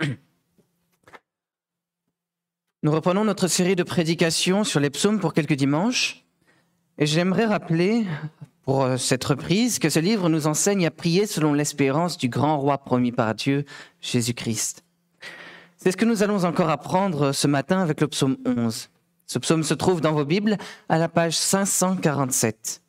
Nous 2.82 2.92
reprenons 2.92 3.24
notre 3.24 3.48
série 3.48 3.74
de 3.76 3.82
prédications 3.82 4.62
sur 4.64 4.80
les 4.80 4.90
psaumes 4.90 5.20
pour 5.20 5.32
quelques 5.34 5.54
dimanches. 5.54 6.24
Et 6.98 7.06
j'aimerais 7.06 7.46
rappeler, 7.46 8.06
pour 8.62 8.82
euh, 8.82 8.96
cette 8.96 9.24
reprise, 9.24 9.78
que 9.78 9.88
ce 9.88 9.98
livre 9.98 10.28
nous 10.28 10.46
enseigne 10.46 10.86
à 10.86 10.90
prier 10.90 11.26
selon 11.26 11.54
l'espérance 11.54 12.18
du 12.18 12.28
grand 12.28 12.58
roi 12.58 12.78
promis 12.78 13.12
par 13.12 13.34
Dieu, 13.34 13.64
Jésus-Christ. 14.00 14.84
C'est 15.76 15.92
ce 15.92 15.96
que 15.96 16.04
nous 16.04 16.22
allons 16.22 16.44
encore 16.44 16.70
apprendre 16.70 17.32
ce 17.32 17.46
matin 17.46 17.80
avec 17.80 18.00
le 18.00 18.08
psaume 18.08 18.36
11. 18.44 18.90
Ce 19.26 19.38
psaume 19.38 19.62
se 19.62 19.74
trouve 19.74 20.00
dans 20.00 20.12
vos 20.12 20.24
Bibles 20.24 20.56
à 20.88 20.98
la 20.98 21.08
page 21.08 21.36
547. 21.36 22.82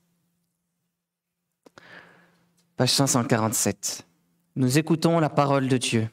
Page 2.79 2.93
547. 2.93 4.07
Nous 4.55 4.77
écoutons 4.77 5.19
la 5.19 5.27
parole 5.27 5.67
de 5.67 5.75
Dieu. 5.75 6.07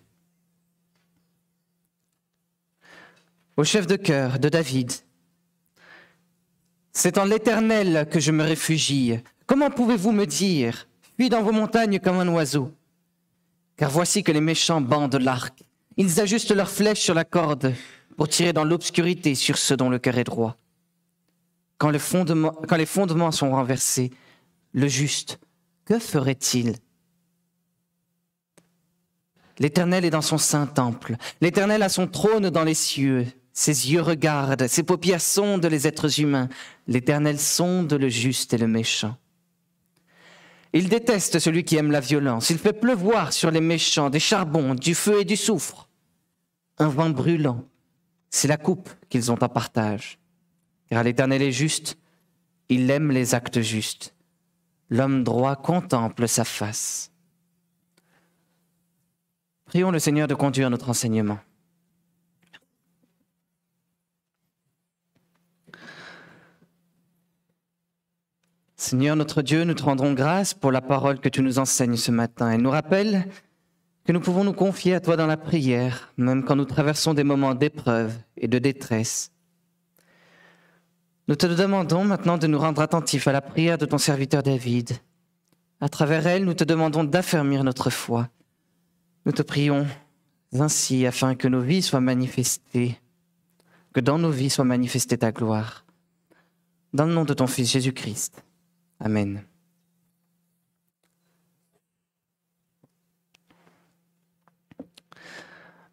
au 3.56 3.62
chef 3.62 3.86
de 3.86 3.94
cœur 3.94 4.40
de 4.40 4.48
David. 4.48 4.90
C'est 6.92 7.18
en 7.18 7.24
l'Éternel 7.24 8.08
que 8.10 8.18
je 8.18 8.32
me 8.32 8.42
réfugie. 8.42 9.20
Comment 9.46 9.70
pouvez-vous 9.70 10.10
me 10.10 10.24
dire, 10.26 10.88
puis 11.16 11.28
dans 11.28 11.44
vos 11.44 11.52
montagnes 11.52 12.00
comme 12.00 12.18
un 12.18 12.26
oiseau? 12.26 12.72
Car 13.76 13.88
voici 13.88 14.24
que 14.24 14.32
les 14.32 14.40
méchants 14.40 14.80
bandent 14.80 15.22
l'arc. 15.22 15.62
Ils 15.96 16.20
ajustent 16.20 16.50
leurs 16.50 16.68
flèches 16.68 17.00
sur 17.00 17.14
la 17.14 17.24
corde 17.24 17.74
pour 18.16 18.28
tirer 18.28 18.52
dans 18.52 18.64
l'obscurité 18.64 19.36
sur 19.36 19.56
ceux 19.56 19.76
dont 19.76 19.88
le 19.88 20.00
cœur 20.00 20.18
est 20.18 20.24
droit. 20.24 20.56
Quand 21.78 21.90
les 21.90 22.00
fondements 22.86 23.30
sont 23.30 23.52
renversés, 23.52 24.10
le 24.72 24.88
juste, 24.88 25.38
que 25.86 25.98
ferait-il? 25.98 26.76
L'Éternel 29.58 30.04
est 30.04 30.10
dans 30.10 30.20
son 30.20 30.36
saint 30.36 30.66
temple. 30.66 31.16
L'Éternel 31.40 31.82
a 31.82 31.88
son 31.88 32.06
trône 32.06 32.50
dans 32.50 32.64
les 32.64 32.74
cieux. 32.74 33.26
Ses 33.54 33.90
yeux 33.90 34.02
regardent, 34.02 34.66
ses 34.66 34.82
paupières 34.82 35.22
sondent 35.22 35.64
les 35.64 35.86
êtres 35.86 36.20
humains. 36.20 36.50
L'Éternel 36.86 37.40
sonde 37.40 37.94
le 37.94 38.10
juste 38.10 38.52
et 38.52 38.58
le 38.58 38.66
méchant. 38.66 39.16
Il 40.74 40.90
déteste 40.90 41.38
celui 41.38 41.64
qui 41.64 41.76
aime 41.76 41.90
la 41.90 42.00
violence. 42.00 42.50
Il 42.50 42.58
fait 42.58 42.74
pleuvoir 42.74 43.32
sur 43.32 43.50
les 43.50 43.62
méchants 43.62 44.10
des 44.10 44.20
charbons, 44.20 44.74
du 44.74 44.94
feu 44.94 45.20
et 45.22 45.24
du 45.24 45.36
soufre. 45.36 45.88
Un 46.78 46.88
vent 46.88 47.08
brûlant, 47.08 47.64
c'est 48.28 48.48
la 48.48 48.58
coupe 48.58 48.90
qu'ils 49.08 49.32
ont 49.32 49.42
en 49.42 49.48
partage. 49.48 50.18
Car 50.90 51.02
l'Éternel 51.02 51.40
est 51.40 51.52
juste, 51.52 51.96
il 52.68 52.90
aime 52.90 53.10
les 53.10 53.34
actes 53.34 53.62
justes. 53.62 54.15
L'homme 54.90 55.24
droit 55.24 55.56
contemple 55.56 56.28
sa 56.28 56.44
face. 56.44 57.10
Prions 59.66 59.90
le 59.90 59.98
Seigneur 59.98 60.28
de 60.28 60.34
conduire 60.34 60.70
notre 60.70 60.90
enseignement. 60.90 61.38
Seigneur 68.76 69.16
notre 69.16 69.42
Dieu, 69.42 69.64
nous 69.64 69.74
te 69.74 69.82
rendons 69.82 70.12
grâce 70.12 70.54
pour 70.54 70.70
la 70.70 70.80
parole 70.80 71.18
que 71.18 71.28
tu 71.28 71.42
nous 71.42 71.58
enseignes 71.58 71.96
ce 71.96 72.12
matin. 72.12 72.52
Elle 72.52 72.62
nous 72.62 72.70
rappelle 72.70 73.28
que 74.04 74.12
nous 74.12 74.20
pouvons 74.20 74.44
nous 74.44 74.52
confier 74.52 74.94
à 74.94 75.00
toi 75.00 75.16
dans 75.16 75.26
la 75.26 75.36
prière, 75.36 76.12
même 76.16 76.44
quand 76.44 76.54
nous 76.54 76.64
traversons 76.64 77.12
des 77.12 77.24
moments 77.24 77.56
d'épreuve 77.56 78.16
et 78.36 78.46
de 78.46 78.60
détresse. 78.60 79.32
Nous 81.28 81.34
te 81.34 81.46
demandons 81.46 82.04
maintenant 82.04 82.38
de 82.38 82.46
nous 82.46 82.58
rendre 82.58 82.82
attentifs 82.82 83.26
à 83.26 83.32
la 83.32 83.40
prière 83.40 83.78
de 83.78 83.86
ton 83.86 83.98
serviteur 83.98 84.44
David. 84.44 84.92
À 85.80 85.88
travers 85.88 86.26
elle, 86.26 86.44
nous 86.44 86.54
te 86.54 86.62
demandons 86.62 87.02
d'affermir 87.02 87.64
notre 87.64 87.90
foi. 87.90 88.28
Nous 89.24 89.32
te 89.32 89.42
prions 89.42 89.86
ainsi 90.52 91.04
afin 91.04 91.34
que 91.34 91.48
nos 91.48 91.60
vies 91.60 91.82
soient 91.82 92.00
manifestées, 92.00 93.00
que 93.92 94.00
dans 94.00 94.18
nos 94.18 94.30
vies 94.30 94.50
soit 94.50 94.64
manifestée 94.64 95.18
ta 95.18 95.32
gloire. 95.32 95.84
Dans 96.92 97.06
le 97.06 97.12
nom 97.12 97.24
de 97.24 97.34
ton 97.34 97.48
Fils 97.48 97.72
Jésus-Christ. 97.72 98.44
Amen. 99.00 99.42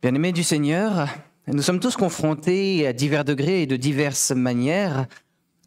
Bien-aimés 0.03 0.31
du 0.31 0.43
Seigneur, 0.43 1.07
nous 1.47 1.61
sommes 1.61 1.79
tous 1.79 1.95
confrontés 1.95 2.85
à 2.85 2.93
divers 2.93 3.25
degrés 3.25 3.63
et 3.63 3.67
de 3.67 3.75
diverses 3.75 4.31
manières 4.31 5.07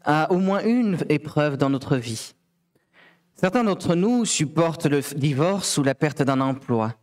à 0.07 0.31
au 0.31 0.39
moins 0.39 0.63
une 0.63 0.97
épreuve 1.09 1.57
dans 1.57 1.69
notre 1.69 1.97
vie. 1.97 2.33
Certains 3.35 3.63
d'entre 3.63 3.93
nous 3.93 4.25
supportent 4.25 4.87
le 4.87 5.01
divorce 5.15 5.77
ou 5.77 5.83
la 5.83 5.93
perte 5.93 6.23
d'un 6.23 6.41
emploi. 6.41 6.95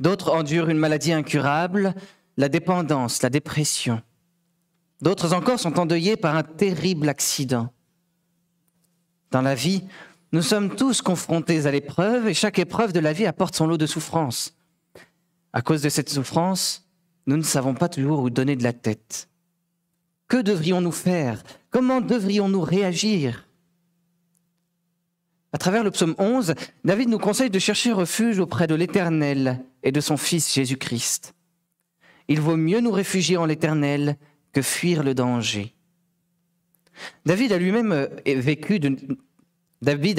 D'autres 0.00 0.32
endurent 0.32 0.70
une 0.70 0.78
maladie 0.78 1.12
incurable, 1.12 1.94
la 2.36 2.48
dépendance, 2.48 3.22
la 3.22 3.30
dépression. 3.30 4.02
D'autres 5.00 5.34
encore 5.34 5.60
sont 5.60 5.78
endeuillés 5.78 6.16
par 6.16 6.34
un 6.34 6.42
terrible 6.42 7.08
accident. 7.08 7.68
Dans 9.30 9.42
la 9.42 9.54
vie, 9.54 9.84
nous 10.32 10.42
sommes 10.42 10.74
tous 10.74 11.02
confrontés 11.02 11.66
à 11.66 11.70
l'épreuve 11.70 12.26
et 12.26 12.34
chaque 12.34 12.58
épreuve 12.58 12.92
de 12.92 13.00
la 13.00 13.12
vie 13.12 13.26
apporte 13.26 13.54
son 13.54 13.66
lot 13.66 13.76
de 13.76 13.86
souffrance. 13.86 14.56
À 15.52 15.62
cause 15.62 15.82
de 15.82 15.88
cette 15.88 16.08
souffrance, 16.08 16.88
nous 17.26 17.36
ne 17.36 17.42
savons 17.42 17.74
pas 17.74 17.88
toujours 17.88 18.20
où 18.20 18.30
donner 18.30 18.56
de 18.56 18.62
la 18.62 18.72
tête. 18.72 19.28
Que 20.28 20.38
devrions-nous 20.38 20.92
faire? 20.92 21.42
Comment 21.70 22.00
devrions-nous 22.00 22.60
réagir? 22.60 23.46
À 25.52 25.58
travers 25.58 25.84
le 25.84 25.90
psaume 25.90 26.14
11, 26.18 26.54
David 26.84 27.08
nous 27.08 27.18
conseille 27.18 27.50
de 27.50 27.58
chercher 27.58 27.92
refuge 27.92 28.38
auprès 28.38 28.66
de 28.66 28.74
l'Éternel 28.74 29.64
et 29.82 29.92
de 29.92 30.00
son 30.00 30.16
Fils 30.16 30.52
Jésus-Christ. 30.52 31.34
Il 32.28 32.40
vaut 32.40 32.56
mieux 32.56 32.80
nous 32.80 32.90
réfugier 32.90 33.36
en 33.36 33.46
l'Éternel 33.46 34.16
que 34.52 34.62
fuir 34.62 35.02
le 35.02 35.14
danger. 35.14 35.74
David 37.24 37.52
a 37.52 37.58
lui-même 37.58 37.92
euh, 37.92 38.08
vécu 38.26 38.80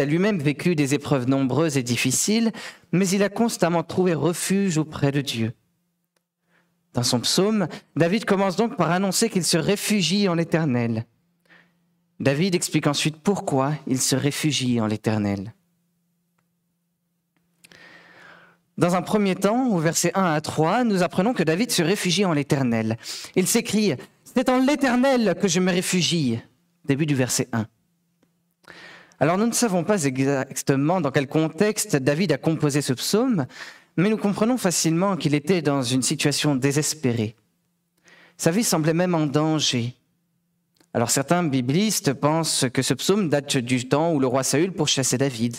lui-même 0.06 0.40
vécu 0.40 0.76
des 0.76 0.94
épreuves 0.94 1.28
nombreuses 1.28 1.78
et 1.78 1.84
difficiles, 1.84 2.52
mais 2.92 3.08
il 3.10 3.24
a 3.24 3.30
constamment 3.30 3.84
trouvé 3.84 4.14
refuge 4.14 4.78
auprès 4.78 5.12
de 5.12 5.22
Dieu. 5.22 5.54
Dans 6.98 7.04
son 7.04 7.20
psaume, 7.20 7.68
David 7.96 8.26
commence 8.26 8.56
donc 8.56 8.76
par 8.76 8.90
annoncer 8.90 9.30
qu'il 9.30 9.44
se 9.44 9.60
réfugie 9.60 10.28
en 10.28 10.34
l'Éternel. 10.34 11.06
David 12.20 12.56
explique 12.56 12.88
ensuite 12.88 13.18
pourquoi 13.18 13.74
il 13.86 14.02
se 14.02 14.16
réfugie 14.16 14.82
en 14.82 14.88
l'Éternel. 14.88 15.54
Dans 18.80 18.96
un 18.96 19.04
premier 19.04 19.36
temps, 19.36 19.68
au 19.68 19.78
verset 19.78 20.12
1 20.16 20.24
à 20.24 20.42
3, 20.42 20.86
nous 20.86 21.04
apprenons 21.04 21.36
que 21.36 21.44
David 21.44 21.70
se 21.70 21.84
réfugie 21.84 22.26
en 22.26 22.34
l'Éternel. 22.34 22.98
Il 23.36 23.46
s'écrie⁇ 23.46 23.92
C'est 24.24 24.50
en 24.50 24.58
l'Éternel 24.58 25.36
que 25.40 25.48
je 25.48 25.60
me 25.60 25.72
réfugie⁇ 25.72 26.34
début 26.86 27.06
du 27.06 27.14
verset 27.14 27.48
1. 27.52 27.68
Alors 29.20 29.38
nous 29.38 29.46
ne 29.46 29.52
savons 29.52 29.84
pas 29.84 30.04
exactement 30.06 31.00
dans 31.00 31.12
quel 31.12 31.28
contexte 31.28 31.96
David 31.96 32.32
a 32.32 32.38
composé 32.40 32.82
ce 32.82 32.94
psaume, 32.94 33.46
mais 33.98 34.10
nous 34.10 34.18
comprenons 34.18 34.58
facilement 34.58 35.18
qu'il 35.18 35.34
était 35.34 35.62
dans 35.62 35.82
une 35.82 36.04
situation 36.04 36.56
désespérée. 36.56 37.36
Sa 38.38 38.52
vie 38.52 38.64
semblait 38.64 38.94
même 38.94 39.16
en 39.16 39.26
danger. 39.26 39.96
Alors 40.94 41.10
certains 41.10 41.44
biblistes 41.44 42.14
pensent 42.14 42.66
que 42.72 42.84
ce 42.84 42.94
psaume 42.94 43.30
date 43.30 43.58
du 43.58 43.90
temps 43.90 44.14
où 44.14 44.20
le 44.20 44.28
roi 44.28 44.44
Saül 44.44 44.72
pourchassait 44.72 45.18
David. 45.18 45.58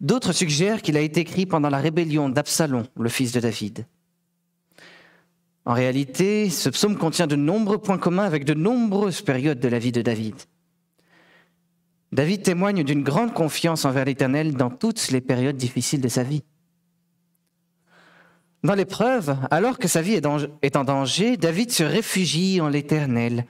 D'autres 0.00 0.32
suggèrent 0.32 0.82
qu'il 0.82 0.96
a 0.96 1.00
été 1.00 1.20
écrit 1.20 1.46
pendant 1.46 1.70
la 1.70 1.78
rébellion 1.78 2.28
d'Absalom, 2.28 2.84
le 2.98 3.08
fils 3.08 3.30
de 3.30 3.38
David. 3.38 3.86
En 5.64 5.74
réalité, 5.74 6.50
ce 6.50 6.68
psaume 6.70 6.98
contient 6.98 7.28
de 7.28 7.36
nombreux 7.36 7.78
points 7.78 7.98
communs 7.98 8.24
avec 8.24 8.44
de 8.44 8.54
nombreuses 8.54 9.22
périodes 9.22 9.60
de 9.60 9.68
la 9.68 9.78
vie 9.78 9.92
de 9.92 10.02
David. 10.02 10.34
David 12.10 12.42
témoigne 12.42 12.82
d'une 12.82 13.04
grande 13.04 13.32
confiance 13.32 13.84
envers 13.84 14.04
l'Éternel 14.04 14.54
dans 14.54 14.70
toutes 14.70 15.10
les 15.12 15.20
périodes 15.20 15.56
difficiles 15.56 16.00
de 16.00 16.08
sa 16.08 16.24
vie. 16.24 16.42
Dans 18.62 18.74
l'épreuve, 18.74 19.36
alors 19.50 19.78
que 19.78 19.88
sa 19.88 20.02
vie 20.02 20.20
est 20.62 20.76
en 20.76 20.84
danger, 20.84 21.36
David 21.36 21.72
se 21.72 21.82
réfugie 21.82 22.60
en 22.60 22.68
l'Éternel. 22.68 23.46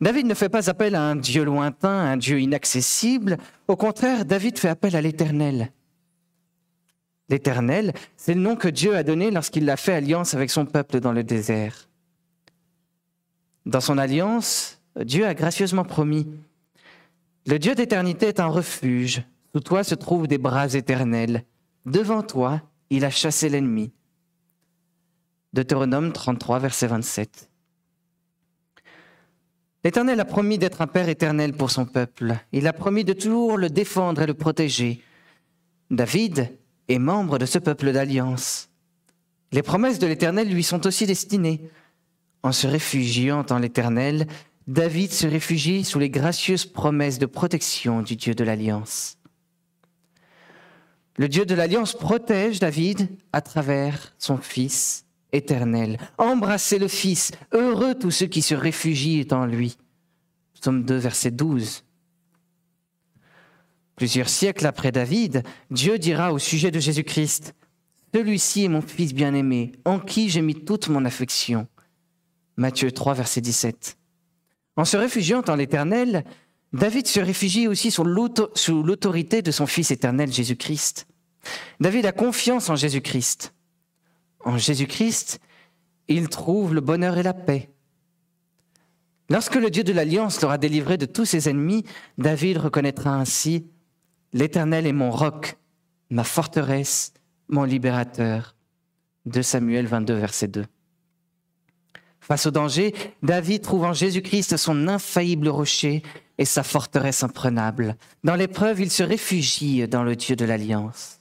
David 0.00 0.26
ne 0.26 0.34
fait 0.34 0.48
pas 0.48 0.70
appel 0.70 0.94
à 0.94 1.02
un 1.02 1.16
Dieu 1.16 1.44
lointain, 1.44 1.88
un 1.88 2.16
Dieu 2.16 2.40
inaccessible. 2.40 3.38
Au 3.66 3.76
contraire, 3.76 4.24
David 4.24 4.58
fait 4.58 4.68
appel 4.68 4.94
à 4.94 5.00
l'Éternel. 5.00 5.72
L'Éternel, 7.28 7.92
c'est 8.16 8.34
le 8.34 8.40
nom 8.40 8.54
que 8.54 8.68
Dieu 8.68 8.94
a 8.94 9.02
donné 9.02 9.30
lorsqu'il 9.30 9.68
a 9.68 9.76
fait 9.76 9.94
alliance 9.94 10.34
avec 10.34 10.50
son 10.50 10.66
peuple 10.66 11.00
dans 11.00 11.12
le 11.12 11.24
désert. 11.24 11.88
Dans 13.66 13.80
son 13.80 13.98
alliance, 13.98 14.80
Dieu 15.02 15.26
a 15.26 15.34
gracieusement 15.34 15.84
promis, 15.84 16.28
Le 17.46 17.58
Dieu 17.58 17.74
d'éternité 17.74 18.26
est 18.26 18.40
un 18.40 18.46
refuge, 18.46 19.22
sous 19.52 19.60
toi 19.60 19.84
se 19.84 19.94
trouvent 19.94 20.28
des 20.28 20.38
bras 20.38 20.72
éternels, 20.74 21.44
devant 21.84 22.22
toi 22.22 22.62
il 22.90 23.04
a 23.04 23.10
chassé 23.10 23.48
l'ennemi. 23.48 23.92
Deutéronome 25.54 26.12
33, 26.12 26.58
verset 26.58 26.88
27. 26.88 27.48
L'Éternel 29.84 30.18
a 30.18 30.24
promis 30.24 30.58
d'être 30.58 30.82
un 30.82 30.88
Père 30.88 31.08
éternel 31.08 31.52
pour 31.52 31.70
son 31.70 31.86
peuple. 31.86 32.34
Il 32.50 32.66
a 32.66 32.72
promis 32.72 33.04
de 33.04 33.12
toujours 33.12 33.56
le 33.56 33.70
défendre 33.70 34.22
et 34.22 34.26
le 34.26 34.34
protéger. 34.34 35.00
David 35.92 36.50
est 36.88 36.98
membre 36.98 37.38
de 37.38 37.46
ce 37.46 37.60
peuple 37.60 37.92
d'alliance. 37.92 38.68
Les 39.52 39.62
promesses 39.62 40.00
de 40.00 40.08
l'Éternel 40.08 40.48
lui 40.48 40.64
sont 40.64 40.88
aussi 40.88 41.06
destinées. 41.06 41.70
En 42.42 42.50
se 42.50 42.66
réfugiant 42.66 43.46
en 43.48 43.60
l'Éternel, 43.60 44.26
David 44.66 45.12
se 45.12 45.28
réfugie 45.28 45.84
sous 45.84 46.00
les 46.00 46.10
gracieuses 46.10 46.66
promesses 46.66 47.20
de 47.20 47.26
protection 47.26 48.02
du 48.02 48.16
Dieu 48.16 48.34
de 48.34 48.42
l'Alliance. 48.42 49.18
Le 51.16 51.28
Dieu 51.28 51.46
de 51.46 51.54
l'Alliance 51.54 51.92
protège 51.92 52.58
David 52.58 53.08
à 53.32 53.40
travers 53.40 54.16
son 54.18 54.38
Fils 54.38 55.03
éternel. 55.34 55.98
Embrassez 56.18 56.78
le 56.78 56.88
Fils, 56.88 57.32
heureux 57.52 57.94
tous 57.94 58.10
ceux 58.10 58.26
qui 58.26 58.42
se 58.42 58.54
réfugient 58.54 59.26
en 59.32 59.46
lui. 59.46 59.76
Psaume 60.60 60.84
2, 60.84 60.96
verset 60.96 61.30
12. 61.30 61.84
Plusieurs 63.96 64.28
siècles 64.28 64.66
après 64.66 64.92
David, 64.92 65.42
Dieu 65.70 65.98
dira 65.98 66.32
au 66.32 66.38
sujet 66.38 66.70
de 66.70 66.80
Jésus-Christ, 66.80 67.54
Celui-ci 68.14 68.64
est 68.64 68.68
mon 68.68 68.80
Fils 68.80 69.12
bien-aimé, 69.12 69.72
en 69.84 70.00
qui 70.00 70.28
j'ai 70.28 70.42
mis 70.42 70.54
toute 70.54 70.88
mon 70.88 71.04
affection. 71.04 71.68
Matthieu 72.56 72.90
3, 72.90 73.14
verset 73.14 73.40
17. 73.40 73.96
En 74.76 74.84
se 74.84 74.96
réfugiant 74.96 75.42
en 75.46 75.56
l'Éternel, 75.56 76.24
David 76.72 77.06
se 77.06 77.20
réfugie 77.20 77.68
aussi 77.68 77.92
sous 77.92 78.04
l'autorité 78.04 79.42
de 79.42 79.50
son 79.52 79.66
Fils 79.66 79.92
éternel 79.92 80.32
Jésus-Christ. 80.32 81.06
David 81.78 82.06
a 82.06 82.12
confiance 82.12 82.68
en 82.68 82.76
Jésus-Christ. 82.76 83.54
En 84.44 84.58
Jésus-Christ, 84.58 85.40
il 86.08 86.28
trouve 86.28 86.74
le 86.74 86.80
bonheur 86.80 87.18
et 87.18 87.22
la 87.22 87.34
paix. 87.34 87.70
Lorsque 89.30 89.54
le 89.54 89.70
Dieu 89.70 89.84
de 89.84 89.92
l'Alliance 89.92 90.42
l'aura 90.42 90.58
délivré 90.58 90.98
de 90.98 91.06
tous 91.06 91.24
ses 91.24 91.48
ennemis, 91.48 91.84
David 92.18 92.58
reconnaîtra 92.58 93.10
ainsi, 93.14 93.66
L'Éternel 94.34 94.86
est 94.86 94.92
mon 94.92 95.10
roc, 95.10 95.56
ma 96.10 96.24
forteresse, 96.24 97.12
mon 97.48 97.64
libérateur. 97.64 98.56
De 99.26 99.40
Samuel 99.40 99.86
22, 99.86 100.14
verset 100.14 100.48
2. 100.48 100.66
Face 102.20 102.46
au 102.46 102.50
danger, 102.50 102.94
David 103.22 103.62
trouve 103.62 103.84
en 103.84 103.92
Jésus-Christ 103.92 104.56
son 104.56 104.88
infaillible 104.88 105.48
rocher 105.48 106.02
et 106.36 106.44
sa 106.44 106.62
forteresse 106.62 107.22
imprenable. 107.22 107.96
Dans 108.24 108.34
l'épreuve, 108.34 108.80
il 108.80 108.90
se 108.90 109.02
réfugie 109.02 109.86
dans 109.86 110.02
le 110.02 110.16
Dieu 110.16 110.36
de 110.36 110.44
l'Alliance. 110.44 111.20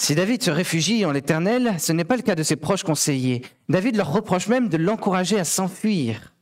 Si 0.00 0.14
David 0.14 0.42
se 0.42 0.50
réfugie 0.50 1.04
en 1.04 1.12
l'Éternel, 1.12 1.78
ce 1.78 1.92
n'est 1.92 2.06
pas 2.06 2.16
le 2.16 2.22
cas 2.22 2.34
de 2.34 2.42
ses 2.42 2.56
proches 2.56 2.84
conseillers. 2.84 3.42
David 3.68 3.96
leur 3.96 4.10
reproche 4.10 4.48
même 4.48 4.70
de 4.70 4.78
l'encourager 4.78 5.38
à 5.38 5.44
s'enfuir. 5.44 6.32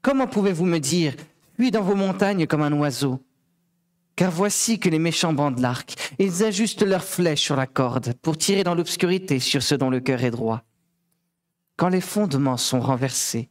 Comment 0.00 0.26
pouvez-vous 0.26 0.64
me 0.64 0.78
dire, 0.78 1.14
fuis 1.56 1.70
dans 1.70 1.82
vos 1.82 1.94
montagnes 1.94 2.46
comme 2.46 2.62
un 2.62 2.72
oiseau? 2.72 3.22
Car 4.16 4.30
voici 4.30 4.78
que 4.78 4.88
les 4.88 4.98
méchants 4.98 5.34
bandent 5.34 5.58
l'arc, 5.58 6.14
ils 6.18 6.42
ajustent 6.42 6.86
leurs 6.86 7.04
flèches 7.04 7.42
sur 7.42 7.54
la 7.54 7.66
corde 7.66 8.14
pour 8.22 8.38
tirer 8.38 8.64
dans 8.64 8.74
l'obscurité 8.74 9.40
sur 9.40 9.62
ceux 9.62 9.76
dont 9.76 9.90
le 9.90 10.00
cœur 10.00 10.24
est 10.24 10.30
droit. 10.30 10.62
Quand 11.76 11.90
les 11.90 12.00
fondements 12.00 12.56
sont 12.56 12.80
renversés, 12.80 13.50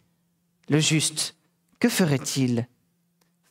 le 0.70 0.80
juste, 0.80 1.38
que 1.80 1.88
ferait-il? 1.88 2.68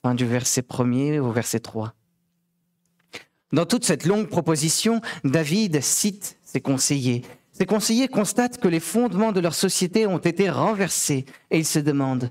Fin 0.03 0.17
du 0.17 0.27
verset 0.27 0.63
1er 0.63 1.21
au 1.21 1.31
verset 1.31 1.61
3. 1.61 1.95
Dans 3.53 3.67
toute 3.67 3.85
cette 3.85 4.07
longue 4.07 4.29
proposition, 4.29 5.01
David 5.25 5.83
cite 5.83 6.39
ses 6.43 6.61
conseillers. 6.61 7.23
Ses 7.53 7.67
conseillers 7.67 8.09
constatent 8.09 8.59
que 8.59 8.69
les 8.69 8.81
fondements 8.81 9.33
de 9.33 9.41
leur 9.41 9.55
société 9.55 10.07
ont 10.07 10.19
été 10.19 10.49
renversés 10.49 11.27
et 11.51 11.59
ils 11.59 11.67
se 11.67 11.79
demandent, 11.79 12.31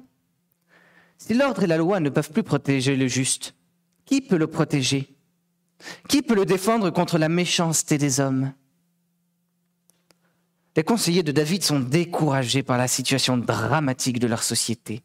si 1.18 1.36
l'ordre 1.36 1.62
et 1.62 1.68
la 1.68 1.78
loi 1.78 2.00
ne 2.00 2.10
peuvent 2.10 2.32
plus 2.32 2.42
protéger 2.42 2.96
le 2.96 3.08
juste, 3.08 3.54
qui 4.06 4.22
peut 4.22 4.38
le 4.38 4.48
protéger? 4.48 5.16
Qui 6.10 6.24
peut 6.24 6.34
le 6.34 6.46
défendre 6.46 6.90
contre 6.90 7.20
la 7.20 7.30
méchanceté 7.30 8.00
des 8.00 8.20
hommes? 8.20 8.54
Les 10.76 10.84
conseillers 10.84 11.22
de 11.22 11.32
David 11.32 11.64
sont 11.64 11.80
découragés 11.80 12.64
par 12.64 12.80
la 12.80 12.88
situation 12.88 13.38
dramatique 13.38 14.20
de 14.20 14.28
leur 14.28 14.42
société. 14.42 15.04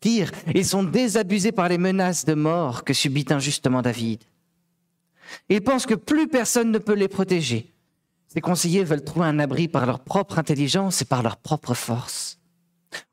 Pire, 0.00 0.30
ils 0.54 0.66
sont 0.66 0.82
désabusés 0.82 1.52
par 1.52 1.68
les 1.68 1.78
menaces 1.78 2.24
de 2.24 2.34
mort 2.34 2.84
que 2.84 2.92
subit 2.92 3.26
injustement 3.30 3.82
David. 3.82 4.22
Ils 5.48 5.62
pensent 5.62 5.86
que 5.86 5.94
plus 5.94 6.28
personne 6.28 6.70
ne 6.70 6.78
peut 6.78 6.94
les 6.94 7.08
protéger. 7.08 7.72
Ces 8.28 8.40
conseillers 8.40 8.84
veulent 8.84 9.04
trouver 9.04 9.26
un 9.26 9.38
abri 9.38 9.68
par 9.68 9.86
leur 9.86 10.00
propre 10.00 10.38
intelligence 10.38 11.02
et 11.02 11.04
par 11.06 11.22
leur 11.22 11.36
propre 11.36 11.74
force. 11.74 12.38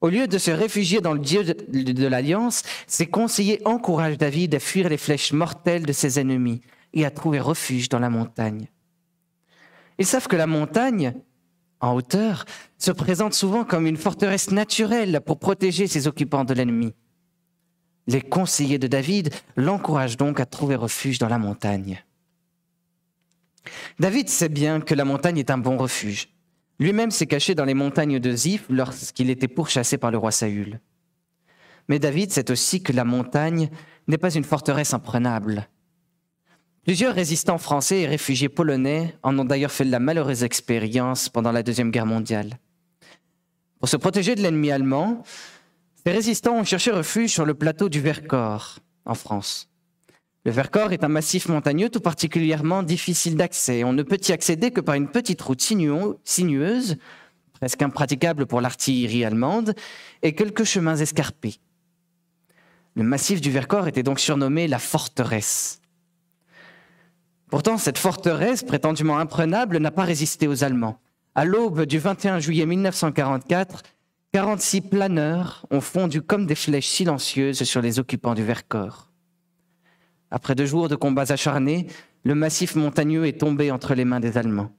Au 0.01 0.09
lieu 0.09 0.27
de 0.27 0.37
se 0.37 0.51
réfugier 0.51 1.01
dans 1.01 1.13
le 1.13 1.19
Dieu 1.19 1.43
de, 1.43 2.07
l'Alliance, 2.07 2.63
ces 2.87 3.07
conseillers 3.07 3.61
encouragent 3.65 4.17
David 4.17 4.55
à 4.55 4.59
fuir 4.59 4.89
les 4.89 4.97
flèches 4.97 5.33
mortelles 5.33 5.85
de 5.85 5.93
ses 5.93 6.19
ennemis 6.19 6.61
et 6.93 7.05
à 7.05 7.11
trouver 7.11 7.39
refuge 7.39 7.89
dans 7.89 7.99
la 7.99 8.09
montagne. 8.09 8.67
Ils 9.97 10.05
savent 10.05 10.27
que 10.27 10.35
la 10.35 10.47
montagne 10.47 11.13
en 11.85 11.95
hauteur, 11.95 12.45
se 12.77 12.91
présente 12.91 13.33
souvent 13.33 13.63
comme 13.63 13.87
une 13.87 13.97
forteresse 13.97 14.51
naturelle 14.51 15.21
pour 15.25 15.39
protéger 15.39 15.87
ses 15.87 16.07
occupants 16.07 16.45
de 16.45 16.53
l'ennemi. 16.53 16.93
Les 18.07 18.21
conseillers 18.21 18.79
de 18.79 18.87
David 18.87 19.33
l'encouragent 19.55 20.17
donc 20.17 20.39
à 20.39 20.45
trouver 20.45 20.75
refuge 20.75 21.17
dans 21.17 21.29
la 21.29 21.39
montagne. 21.39 22.03
David 23.99 24.29
sait 24.29 24.49
bien 24.49 24.79
que 24.79 24.93
la 24.93 25.05
montagne 25.05 25.39
est 25.39 25.49
un 25.49 25.57
bon 25.57 25.77
refuge. 25.77 26.29
Lui-même 26.79 27.11
s'est 27.11 27.25
caché 27.25 27.55
dans 27.55 27.65
les 27.65 27.73
montagnes 27.73 28.19
de 28.19 28.35
Ziph 28.35 28.65
lorsqu'il 28.69 29.29
était 29.29 29.47
pourchassé 29.47 29.97
par 29.97 30.11
le 30.11 30.17
roi 30.17 30.31
Saül. 30.31 30.79
Mais 31.87 31.99
David 31.99 32.31
sait 32.31 32.51
aussi 32.51 32.83
que 32.83 32.93
la 32.93 33.05
montagne 33.05 33.69
n'est 34.07 34.17
pas 34.17 34.33
une 34.33 34.43
forteresse 34.43 34.93
imprenable. 34.93 35.67
Plusieurs 36.83 37.15
résistants 37.15 37.57
français 37.57 38.01
et 38.01 38.07
réfugiés 38.07 38.49
polonais 38.49 39.15
en 39.23 39.37
ont 39.39 39.45
d'ailleurs 39.45 39.71
fait 39.71 39.85
la 39.85 39.99
malheureuse 39.99 40.43
expérience 40.43 41.29
pendant 41.29 41.51
la 41.51 41.63
Deuxième 41.63 41.89
Guerre 41.89 42.05
mondiale. 42.05 42.59
Pour 43.79 43.89
se 43.89 43.97
protéger 43.97 44.35
de 44.35 44.41
l'ennemi 44.41 44.71
allemand, 44.71 45.23
ces 46.05 46.11
résistants 46.11 46.57
ont 46.57 46.63
cherché 46.63 46.91
refuge 46.91 47.31
sur 47.31 47.45
le 47.45 47.55
plateau 47.55 47.89
du 47.89 47.99
Vercors, 47.99 48.77
en 49.05 49.15
France. 49.15 49.71
Le 50.45 50.51
Vercors 50.51 50.93
est 50.93 51.03
un 51.03 51.07
massif 51.07 51.49
montagneux 51.49 51.89
tout 51.89 51.99
particulièrement 51.99 52.83
difficile 52.83 53.35
d'accès. 53.35 53.83
On 53.83 53.91
ne 53.91 54.03
peut 54.03 54.19
y 54.29 54.31
accéder 54.31 54.69
que 54.69 54.81
par 54.81 54.93
une 54.93 55.07
petite 55.07 55.41
route 55.41 55.59
sinueuse, 56.23 56.97
presque 57.53 57.81
impraticable 57.81 58.45
pour 58.45 58.61
l'artillerie 58.61 59.25
allemande, 59.25 59.73
et 60.21 60.35
quelques 60.35 60.63
chemins 60.63 60.95
escarpés. 60.95 61.55
Le 62.95 63.01
massif 63.01 63.41
du 63.41 63.49
Vercors 63.49 63.87
était 63.87 64.03
donc 64.03 64.19
surnommé 64.19 64.67
la 64.67 64.77
forteresse. 64.77 65.81
Pourtant, 67.49 67.79
cette 67.79 67.97
forteresse, 67.97 68.61
prétendument 68.61 69.17
imprenable, 69.17 69.79
n'a 69.79 69.89
pas 69.89 70.03
résisté 70.03 70.47
aux 70.47 70.63
Allemands. 70.63 70.99
À 71.33 71.45
l'aube 71.45 71.85
du 71.85 71.97
21 71.97 72.37
juillet 72.37 72.67
1944, 72.67 73.81
46 74.35 74.81
planeurs 74.81 75.65
ont 75.71 75.79
fondu 75.79 76.21
comme 76.21 76.45
des 76.45 76.55
flèches 76.55 76.89
silencieuses 76.89 77.63
sur 77.63 77.81
les 77.81 77.99
occupants 77.99 78.33
du 78.33 78.43
Vercors. 78.43 79.09
Après 80.29 80.55
deux 80.55 80.65
jours 80.65 80.89
de 80.89 80.97
combats 80.97 81.31
acharnés, 81.31 81.87
le 82.25 82.35
massif 82.35 82.75
montagneux 82.75 83.27
est 83.27 83.39
tombé 83.39 83.71
entre 83.71 83.95
les 83.95 84.03
mains 84.03 84.19
des 84.19 84.37
Allemands. 84.37 84.73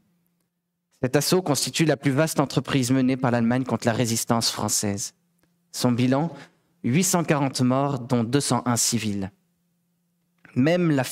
Cet 1.00 1.16
assaut 1.16 1.40
constitue 1.40 1.86
la 1.86 1.96
plus 1.96 2.10
vaste 2.10 2.38
entreprise 2.38 2.90
menée 2.90 3.16
par 3.16 3.30
l'Allemagne 3.30 3.64
contre 3.64 3.86
la 3.86 3.94
résistance 3.94 4.50
française. 4.50 5.14
Son 5.72 5.90
bilan 5.90 6.30
840 6.84 7.62
morts, 7.62 7.98
dont 7.98 8.24
201 8.24 8.76
civils. 8.76 9.32
Même 10.54 10.90
la 10.90 11.04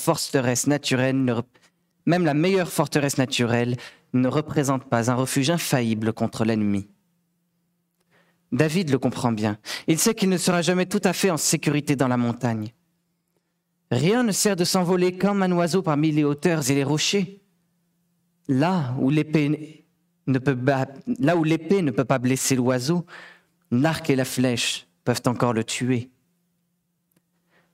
même 2.06 2.24
la 2.26 2.34
meilleure 2.34 2.70
forteresse 2.70 3.16
naturelle 3.16 3.78
ne 4.12 4.28
représente 4.28 4.84
pas 4.84 5.10
un 5.10 5.14
refuge 5.14 5.48
infaillible 5.48 6.12
contre 6.12 6.44
l'ennemi. 6.44 6.90
David 8.54 8.90
le 8.90 8.98
comprend 8.98 9.32
bien. 9.32 9.58
Il 9.88 9.98
sait 9.98 10.14
qu'il 10.14 10.28
ne 10.28 10.36
sera 10.36 10.62
jamais 10.62 10.86
tout 10.86 11.00
à 11.02 11.12
fait 11.12 11.30
en 11.30 11.36
sécurité 11.36 11.96
dans 11.96 12.06
la 12.06 12.16
montagne. 12.16 12.72
Rien 13.90 14.22
ne 14.22 14.30
sert 14.30 14.54
de 14.54 14.64
s'envoler 14.64 15.18
comme 15.18 15.42
un 15.42 15.50
oiseau 15.50 15.82
parmi 15.82 16.12
les 16.12 16.22
hauteurs 16.22 16.70
et 16.70 16.74
les 16.74 16.84
rochers. 16.84 17.42
Là 18.46 18.94
où 19.00 19.10
l'épée 19.10 19.82
ne 20.28 20.38
peut, 20.38 20.56
pas 22.04 22.18
blesser 22.18 22.54
l'oiseau, 22.54 23.04
l'arc 23.72 24.08
et 24.08 24.16
la 24.16 24.24
flèche 24.24 24.86
peuvent 25.04 25.22
encore 25.26 25.52
le 25.52 25.64
tuer. 25.64 26.10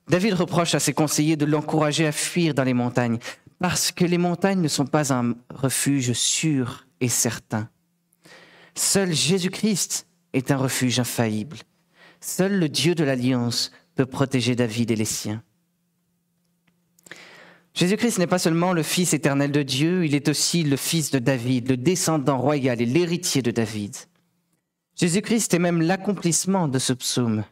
David 0.09 0.33
reproche 0.33 0.73
à 0.73 0.79
ses 0.79 0.93
conseillers 0.93 1.37
de 1.37 1.45
l'encourager 1.45 2.07
à 2.07 2.11
fuir 2.11 2.55
dans 2.55 2.63
les 2.63 2.73
montagnes, 2.73 3.19
parce 3.59 3.91
que 3.91 4.03
les 4.03 4.17
montagnes 4.17 4.61
ne 4.61 4.67
sont 4.67 4.87
pas 4.87 5.13
un 5.13 5.35
refuge 5.53 6.13
sûr 6.13 6.87
et 6.99 7.07
certain. 7.07 7.69
Seul 8.73 9.13
Jésus-Christ 9.13 10.07
est 10.33 10.51
un 10.51 10.57
refuge 10.57 10.99
infaillible. 10.99 11.57
Seul 12.19 12.59
le 12.59 12.69
Dieu 12.69 12.95
de 12.95 13.03
l'Alliance 13.03 13.71
peut 13.95 14.05
protéger 14.05 14.55
David 14.55 14.91
et 14.91 14.95
les 14.95 15.05
siens. 15.05 15.43
Jésus-Christ 17.73 18.19
n'est 18.19 18.27
pas 18.27 18.39
seulement 18.39 18.73
le 18.73 18.83
Fils 18.83 19.13
éternel 19.13 19.51
de 19.51 19.63
Dieu, 19.63 20.05
il 20.05 20.13
est 20.13 20.27
aussi 20.27 20.63
le 20.63 20.75
Fils 20.75 21.09
de 21.11 21.19
David, 21.19 21.69
le 21.69 21.77
descendant 21.77 22.37
royal 22.37 22.81
et 22.81 22.85
l'héritier 22.85 23.41
de 23.41 23.51
David. 23.51 23.95
Jésus-Christ 24.99 25.53
est 25.53 25.59
même 25.59 25.81
l'accomplissement 25.81 26.67
de 26.67 26.79
ce 26.79 26.93
psaume. 26.93 27.43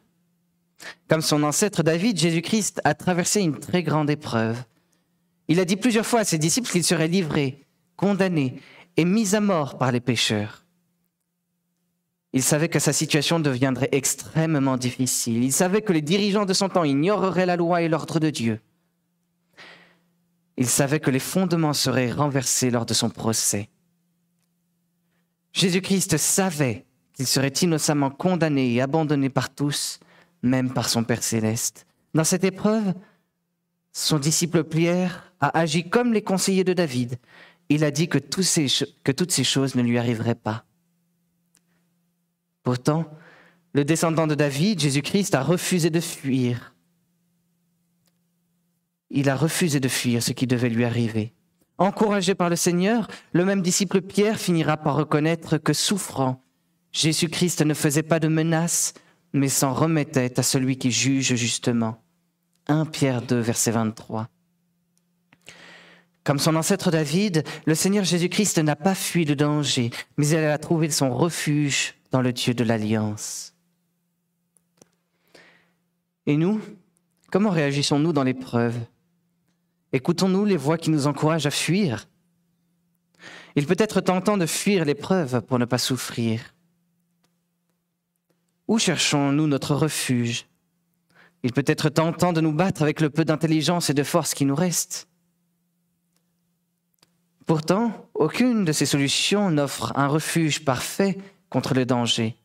Comme 1.07 1.21
son 1.21 1.43
ancêtre 1.43 1.83
David, 1.83 2.19
Jésus-Christ 2.19 2.81
a 2.83 2.93
traversé 2.93 3.41
une 3.41 3.59
très 3.59 3.81
grande 3.81 4.09
épreuve. 4.09 4.63
Il 5.47 5.59
a 5.59 5.65
dit 5.65 5.77
plusieurs 5.77 6.05
fois 6.05 6.21
à 6.21 6.25
ses 6.25 6.37
disciples 6.37 6.69
qu'il 6.69 6.83
serait 6.83 7.07
livré, 7.07 7.65
condamné 7.95 8.61
et 8.97 9.05
mis 9.05 9.35
à 9.35 9.39
mort 9.39 9.77
par 9.77 9.91
les 9.91 9.99
pécheurs. 9.99 10.65
Il 12.33 12.43
savait 12.43 12.69
que 12.69 12.79
sa 12.79 12.93
situation 12.93 13.39
deviendrait 13.39 13.89
extrêmement 13.91 14.77
difficile. 14.77 15.43
Il 15.43 15.51
savait 15.51 15.81
que 15.81 15.93
les 15.93 16.01
dirigeants 16.01 16.45
de 16.45 16.53
son 16.53 16.69
temps 16.69 16.83
ignoreraient 16.83 17.47
la 17.47 17.55
loi 17.55 17.81
et 17.81 17.89
l'ordre 17.89 18.19
de 18.19 18.29
Dieu. 18.29 18.59
Il 20.57 20.67
savait 20.67 20.99
que 20.99 21.09
les 21.09 21.19
fondements 21.19 21.73
seraient 21.73 22.11
renversés 22.11 22.69
lors 22.69 22.85
de 22.85 22.93
son 22.93 23.09
procès. 23.09 23.69
Jésus-Christ 25.53 26.17
savait 26.17 26.85
qu'il 27.13 27.25
serait 27.25 27.47
innocemment 27.47 28.11
condamné 28.11 28.73
et 28.73 28.81
abandonné 28.81 29.29
par 29.29 29.49
tous, 29.49 29.99
même 30.43 30.71
par 30.71 30.87
son 30.87 31.03
Père 31.03 31.23
céleste. 31.23 31.87
Dans 32.13 32.23
cette 32.23 32.43
épreuve, 32.43 32.93
son 33.91 34.19
disciple 34.19 34.63
Pierre 34.63 35.33
a 35.39 35.57
agi 35.57 35.89
comme 35.89 36.13
les 36.13 36.21
conseillers 36.21 36.63
de 36.63 36.73
David. 36.73 37.17
Il 37.69 37.83
a 37.83 37.91
dit 37.91 38.07
que, 38.07 38.19
que 38.19 39.11
toutes 39.11 39.31
ces 39.31 39.43
choses 39.43 39.75
ne 39.75 39.81
lui 39.81 39.97
arriveraient 39.97 40.35
pas. 40.35 40.65
Pourtant, 42.63 43.05
le 43.73 43.85
descendant 43.85 44.27
de 44.27 44.35
David, 44.35 44.79
Jésus-Christ, 44.79 45.35
a 45.35 45.43
refusé 45.43 45.89
de 45.89 45.99
fuir. 45.99 46.73
Il 49.09 49.29
a 49.29 49.35
refusé 49.35 49.79
de 49.79 49.87
fuir 49.87 50.21
ce 50.21 50.31
qui 50.31 50.47
devait 50.47 50.69
lui 50.69 50.85
arriver. 50.85 51.33
Encouragé 51.77 52.35
par 52.35 52.49
le 52.49 52.55
Seigneur, 52.55 53.07
le 53.31 53.45
même 53.45 53.61
disciple 53.61 54.01
Pierre 54.01 54.39
finira 54.39 54.77
par 54.77 54.95
reconnaître 54.95 55.57
que 55.57 55.73
souffrant, 55.73 56.43
Jésus-Christ 56.91 57.61
ne 57.61 57.73
faisait 57.73 58.03
pas 58.03 58.19
de 58.19 58.27
menaces, 58.27 58.93
mais 59.33 59.47
s'en 59.47 59.73
remettait 59.73 60.39
à 60.39 60.43
celui 60.43 60.77
qui 60.77 60.91
juge 60.91 61.35
justement. 61.35 62.03
1 62.67 62.85
Pierre 62.85 63.21
2, 63.21 63.39
verset 63.39 63.71
23. 63.71 64.27
Comme 66.23 66.39
son 66.39 66.55
ancêtre 66.55 66.91
David, 66.91 67.43
le 67.65 67.75
Seigneur 67.75 68.03
Jésus-Christ 68.03 68.59
n'a 68.59 68.75
pas 68.75 68.95
fui 68.95 69.25
le 69.25 69.35
danger, 69.35 69.91
mais 70.17 70.27
il 70.27 70.37
a 70.37 70.57
trouvé 70.57 70.89
son 70.89 71.15
refuge 71.15 71.95
dans 72.11 72.21
le 72.21 72.33
Dieu 72.33 72.53
de 72.53 72.63
l'Alliance. 72.63 73.53
Et 76.25 76.37
nous, 76.37 76.61
comment 77.31 77.49
réagissons-nous 77.49 78.13
dans 78.13 78.23
l'épreuve? 78.23 78.77
Écoutons-nous 79.93 80.45
les 80.45 80.57
voix 80.57 80.77
qui 80.77 80.89
nous 80.89 81.07
encouragent 81.07 81.47
à 81.47 81.51
fuir? 81.51 82.07
Il 83.55 83.65
peut 83.65 83.75
être 83.79 84.01
tentant 84.01 84.37
de 84.37 84.45
fuir 84.45 84.85
l'épreuve 84.85 85.41
pour 85.41 85.57
ne 85.59 85.65
pas 85.65 85.79
souffrir. 85.79 86.53
Où 88.67 88.77
cherchons-nous 88.77 89.47
notre 89.47 89.73
refuge? 89.75 90.45
Il 91.41 91.53
peut 91.53 91.63
être 91.65 91.89
tentant 91.89 92.33
de 92.33 92.41
nous 92.41 92.53
battre 92.53 92.83
avec 92.83 93.01
le 93.01 93.09
peu 93.09 93.25
d'intelligence 93.25 93.89
et 93.89 93.93
de 93.93 94.03
force 94.03 94.33
qui 94.33 94.45
nous 94.45 94.55
reste. 94.55 95.07
Pourtant, 97.47 98.07
aucune 98.13 98.65
de 98.65 98.71
ces 98.71 98.85
solutions 98.85 99.49
n'offre 99.49 99.91
un 99.95 100.07
refuge 100.07 100.63
parfait 100.63 101.17
contre 101.49 101.73
le 101.73 101.85
danger. 101.85 102.35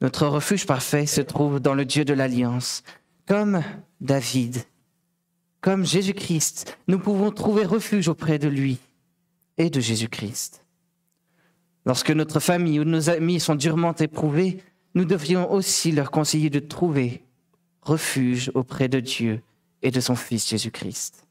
Notre 0.00 0.26
refuge 0.26 0.66
parfait 0.66 1.06
se 1.06 1.20
trouve 1.20 1.60
dans 1.60 1.74
le 1.74 1.84
Dieu 1.84 2.04
de 2.04 2.14
l'Alliance, 2.14 2.82
comme 3.26 3.62
David 4.00 4.64
comme 5.66 5.84
Jésus-Christ, 5.84 6.78
nous 6.86 7.00
pouvons 7.00 7.32
trouver 7.32 7.64
refuge 7.64 8.06
auprès 8.06 8.38
de 8.38 8.46
lui 8.46 8.78
et 9.58 9.68
de 9.68 9.80
Jésus-Christ. 9.80 10.64
Lorsque 11.84 12.12
notre 12.12 12.38
famille 12.38 12.78
ou 12.78 12.84
nos 12.84 13.10
amis 13.10 13.40
sont 13.40 13.56
durement 13.56 13.92
éprouvés, 13.96 14.62
nous 14.94 15.04
devrions 15.04 15.50
aussi 15.50 15.90
leur 15.90 16.12
conseiller 16.12 16.50
de 16.50 16.60
trouver 16.60 17.24
refuge 17.82 18.52
auprès 18.54 18.86
de 18.86 19.00
Dieu 19.00 19.42
et 19.82 19.90
de 19.90 19.98
son 19.98 20.14
Fils 20.14 20.48
Jésus-Christ. 20.48 21.25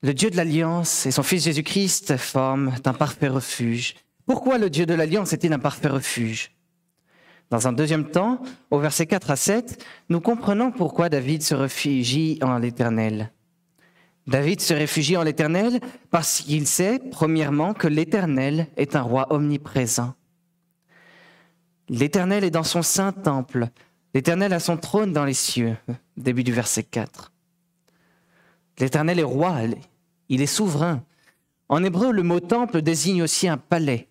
Le 0.00 0.14
Dieu 0.14 0.30
de 0.30 0.36
l'Alliance 0.36 1.06
et 1.06 1.10
son 1.10 1.24
Fils 1.24 1.42
Jésus-Christ 1.42 2.16
forment 2.18 2.72
un 2.84 2.92
parfait 2.92 3.26
refuge. 3.26 3.96
Pourquoi 4.26 4.56
le 4.56 4.70
Dieu 4.70 4.86
de 4.86 4.94
l'Alliance 4.94 5.32
est-il 5.32 5.52
un 5.52 5.58
parfait 5.58 5.88
refuge? 5.88 6.52
Dans 7.50 7.66
un 7.66 7.72
deuxième 7.72 8.08
temps, 8.08 8.40
au 8.70 8.78
verset 8.78 9.06
4 9.06 9.32
à 9.32 9.36
7, 9.36 9.84
nous 10.08 10.20
comprenons 10.20 10.70
pourquoi 10.70 11.08
David 11.08 11.42
se 11.42 11.56
réfugie 11.56 12.38
en 12.42 12.58
l'Éternel. 12.58 13.32
David 14.28 14.60
se 14.60 14.72
réfugie 14.72 15.16
en 15.16 15.24
l'Éternel 15.24 15.80
parce 16.12 16.42
qu'il 16.42 16.68
sait, 16.68 17.00
premièrement, 17.10 17.74
que 17.74 17.88
l'Éternel 17.88 18.68
est 18.76 18.94
un 18.94 19.02
roi 19.02 19.26
omniprésent. 19.32 20.14
L'Éternel 21.88 22.44
est 22.44 22.52
dans 22.52 22.62
son 22.62 22.82
saint 22.82 23.10
temple. 23.12 23.66
L'Éternel 24.14 24.52
a 24.52 24.60
son 24.60 24.76
trône 24.76 25.12
dans 25.12 25.24
les 25.24 25.34
cieux. 25.34 25.76
Début 26.16 26.44
du 26.44 26.52
verset 26.52 26.84
4. 26.84 27.32
L'Éternel 28.78 29.18
est 29.18 29.24
roi, 29.24 29.60
il 30.28 30.42
est 30.42 30.46
souverain. 30.46 31.04
En 31.68 31.82
hébreu, 31.82 32.12
le 32.12 32.22
mot 32.22 32.40
temple 32.40 32.82
désigne 32.82 33.22
aussi 33.22 33.48
un 33.48 33.58
palais. 33.58 34.08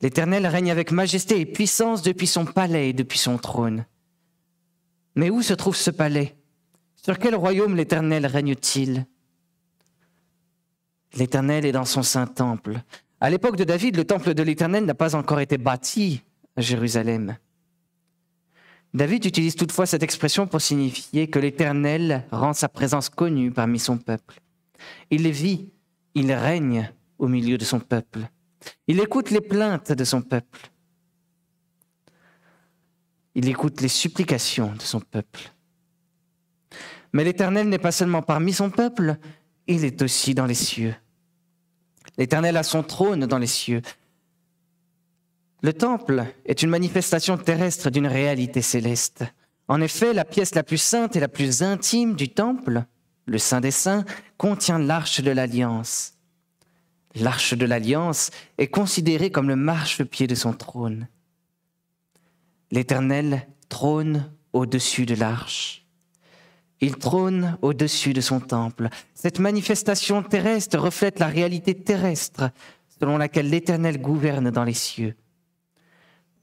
L'Éternel 0.00 0.46
règne 0.46 0.70
avec 0.70 0.90
majesté 0.90 1.40
et 1.40 1.46
puissance 1.46 2.02
depuis 2.02 2.26
son 2.26 2.44
palais 2.44 2.90
et 2.90 2.92
depuis 2.92 3.18
son 3.18 3.38
trône. 3.38 3.86
Mais 5.14 5.30
où 5.30 5.42
se 5.42 5.54
trouve 5.54 5.76
ce 5.76 5.90
palais? 5.90 6.36
Sur 6.96 7.18
quel 7.18 7.34
royaume 7.34 7.76
l'Éternel 7.76 8.26
règne-t-il? 8.26 9.06
L'Éternel 11.16 11.64
est 11.64 11.72
dans 11.72 11.84
son 11.84 12.02
saint 12.02 12.26
temple. 12.26 12.80
À 13.20 13.30
l'époque 13.30 13.56
de 13.56 13.64
David, 13.64 13.96
le 13.96 14.04
temple 14.04 14.34
de 14.34 14.42
l'Éternel 14.42 14.84
n'a 14.84 14.94
pas 14.94 15.14
encore 15.14 15.40
été 15.40 15.56
bâti 15.56 16.22
à 16.56 16.60
Jérusalem. 16.60 17.36
David 18.94 19.24
utilise 19.24 19.56
toutefois 19.56 19.86
cette 19.86 20.04
expression 20.04 20.46
pour 20.46 20.60
signifier 20.60 21.26
que 21.26 21.40
l'Éternel 21.40 22.24
rend 22.30 22.52
sa 22.52 22.68
présence 22.68 23.08
connue 23.08 23.50
parmi 23.50 23.80
son 23.80 23.98
peuple. 23.98 24.40
Il 25.10 25.28
vit, 25.30 25.68
il 26.14 26.32
règne 26.32 26.92
au 27.18 27.26
milieu 27.26 27.58
de 27.58 27.64
son 27.64 27.80
peuple. 27.80 28.20
Il 28.86 29.00
écoute 29.00 29.30
les 29.30 29.40
plaintes 29.40 29.90
de 29.90 30.04
son 30.04 30.22
peuple. 30.22 30.70
Il 33.34 33.48
écoute 33.48 33.80
les 33.80 33.88
supplications 33.88 34.72
de 34.72 34.82
son 34.82 35.00
peuple. 35.00 35.52
Mais 37.12 37.24
l'Éternel 37.24 37.68
n'est 37.68 37.78
pas 37.78 37.92
seulement 37.92 38.22
parmi 38.22 38.52
son 38.52 38.70
peuple, 38.70 39.16
il 39.66 39.84
est 39.84 40.02
aussi 40.02 40.34
dans 40.34 40.46
les 40.46 40.54
cieux. 40.54 40.94
L'Éternel 42.16 42.56
a 42.56 42.62
son 42.62 42.84
trône 42.84 43.26
dans 43.26 43.38
les 43.38 43.48
cieux. 43.48 43.82
Le 45.64 45.72
temple 45.72 46.26
est 46.44 46.62
une 46.62 46.68
manifestation 46.68 47.38
terrestre 47.38 47.88
d'une 47.88 48.06
réalité 48.06 48.60
céleste. 48.60 49.24
En 49.66 49.80
effet, 49.80 50.12
la 50.12 50.26
pièce 50.26 50.54
la 50.54 50.62
plus 50.62 50.76
sainte 50.76 51.16
et 51.16 51.20
la 51.20 51.28
plus 51.28 51.62
intime 51.62 52.16
du 52.16 52.28
temple, 52.28 52.84
le 53.24 53.38
Saint 53.38 53.62
des 53.62 53.70
Saints, 53.70 54.04
contient 54.36 54.78
l'arche 54.78 55.22
de 55.22 55.30
l'alliance. 55.30 56.18
L'arche 57.14 57.54
de 57.54 57.64
l'alliance 57.64 58.30
est 58.58 58.66
considérée 58.66 59.30
comme 59.30 59.48
le 59.48 59.56
marchepied 59.56 60.26
de 60.26 60.34
son 60.34 60.52
trône. 60.52 61.08
L'Éternel 62.70 63.48
trône 63.70 64.30
au-dessus 64.52 65.06
de 65.06 65.14
l'arche. 65.14 65.86
Il 66.82 66.96
trône 66.96 67.56
au-dessus 67.62 68.12
de 68.12 68.20
son 68.20 68.40
temple. 68.40 68.90
Cette 69.14 69.38
manifestation 69.38 70.22
terrestre 70.22 70.76
reflète 70.76 71.20
la 71.20 71.28
réalité 71.28 71.72
terrestre 71.72 72.50
selon 73.00 73.16
laquelle 73.16 73.48
l'Éternel 73.48 73.98
gouverne 73.98 74.50
dans 74.50 74.64
les 74.64 74.74
cieux. 74.74 75.16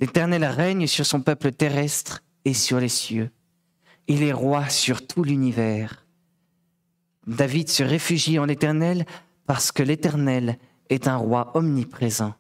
L'Éternel 0.02 0.44
règne 0.44 0.88
sur 0.88 1.06
son 1.06 1.22
peuple 1.22 1.52
terrestre 1.52 2.24
et 2.44 2.56
sur 2.56 2.80
les 2.80 2.90
cieux. 2.90 3.30
Il 4.08 4.24
est 4.24 4.34
roi 4.34 4.68
sur 4.68 5.06
tout 5.06 5.24
l'univers. 5.24 6.08
David 7.28 7.70
se 7.70 7.84
réfugie 7.84 8.40
en 8.40 8.46
l'Éternel 8.46 9.06
parce 9.46 9.72
que 9.72 9.84
l'Éternel 9.84 10.58
est 10.90 11.08
un 11.08 11.18
roi 11.18 11.56
omniprésent. 11.56 12.34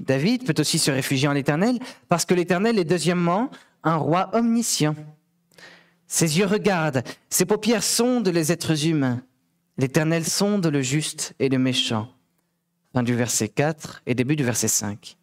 David 0.00 0.44
peut 0.44 0.60
aussi 0.60 0.80
se 0.80 0.90
réfugier 0.90 1.28
en 1.28 1.32
l'Éternel 1.32 1.78
parce 2.08 2.24
que 2.24 2.34
l'Éternel 2.34 2.80
est 2.80 2.84
deuxièmement 2.84 3.50
un 3.84 3.96
roi 3.96 4.30
omniscient. 4.32 4.96
Ses 6.08 6.38
yeux 6.38 6.46
regardent, 6.46 7.04
ses 7.30 7.46
paupières 7.46 7.84
sondent 7.84 8.28
les 8.28 8.50
êtres 8.50 8.86
humains. 8.86 9.22
L'Éternel 9.76 10.24
sonde 10.24 10.66
le 10.66 10.82
juste 10.82 11.34
et 11.38 11.48
le 11.48 11.58
méchant. 11.58 12.08
Du 13.02 13.14
verset 13.14 13.48
4 13.48 14.02
et 14.06 14.14
début 14.14 14.36
du 14.36 14.44
verset 14.44 14.68
5. 14.68 15.16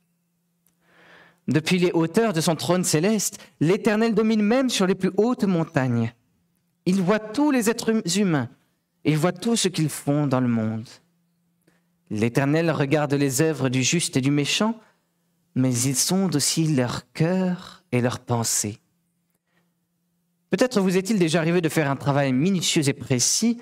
Depuis 1.47 1.77
les 1.77 1.91
hauteurs 1.91 2.33
de 2.33 2.41
son 2.41 2.55
trône 2.55 2.83
céleste, 2.83 3.39
l'Éternel 3.59 4.15
domine 4.15 4.41
même 4.41 4.69
sur 4.69 4.87
les 4.87 4.95
plus 4.95 5.11
hautes 5.17 5.43
montagnes. 5.43 6.13
Il 6.85 7.01
voit 7.01 7.19
tous 7.19 7.51
les 7.51 7.69
êtres 7.69 8.01
humains. 8.17 8.49
Il 9.03 9.17
voit 9.17 9.31
tout 9.31 9.55
ce 9.55 9.67
qu'ils 9.67 9.89
font 9.89 10.25
dans 10.25 10.41
le 10.41 10.47
monde. 10.47 10.87
L'Éternel 12.09 12.71
regarde 12.71 13.13
les 13.13 13.41
œuvres 13.41 13.69
du 13.69 13.83
juste 13.83 14.17
et 14.17 14.21
du 14.21 14.31
méchant, 14.31 14.79
mais 15.55 15.73
il 15.73 15.95
sonde 15.95 16.35
aussi 16.35 16.67
leur 16.67 17.11
cœur 17.13 17.83
et 17.91 18.01
leurs 18.01 18.19
pensées. 18.19 18.79
Peut-être 20.49 20.79
vous 20.79 20.97
est-il 20.97 21.19
déjà 21.19 21.39
arrivé 21.39 21.61
de 21.61 21.69
faire 21.69 21.89
un 21.89 21.95
travail 21.95 22.31
minutieux 22.33 22.87
et 22.87 22.93
précis 22.93 23.59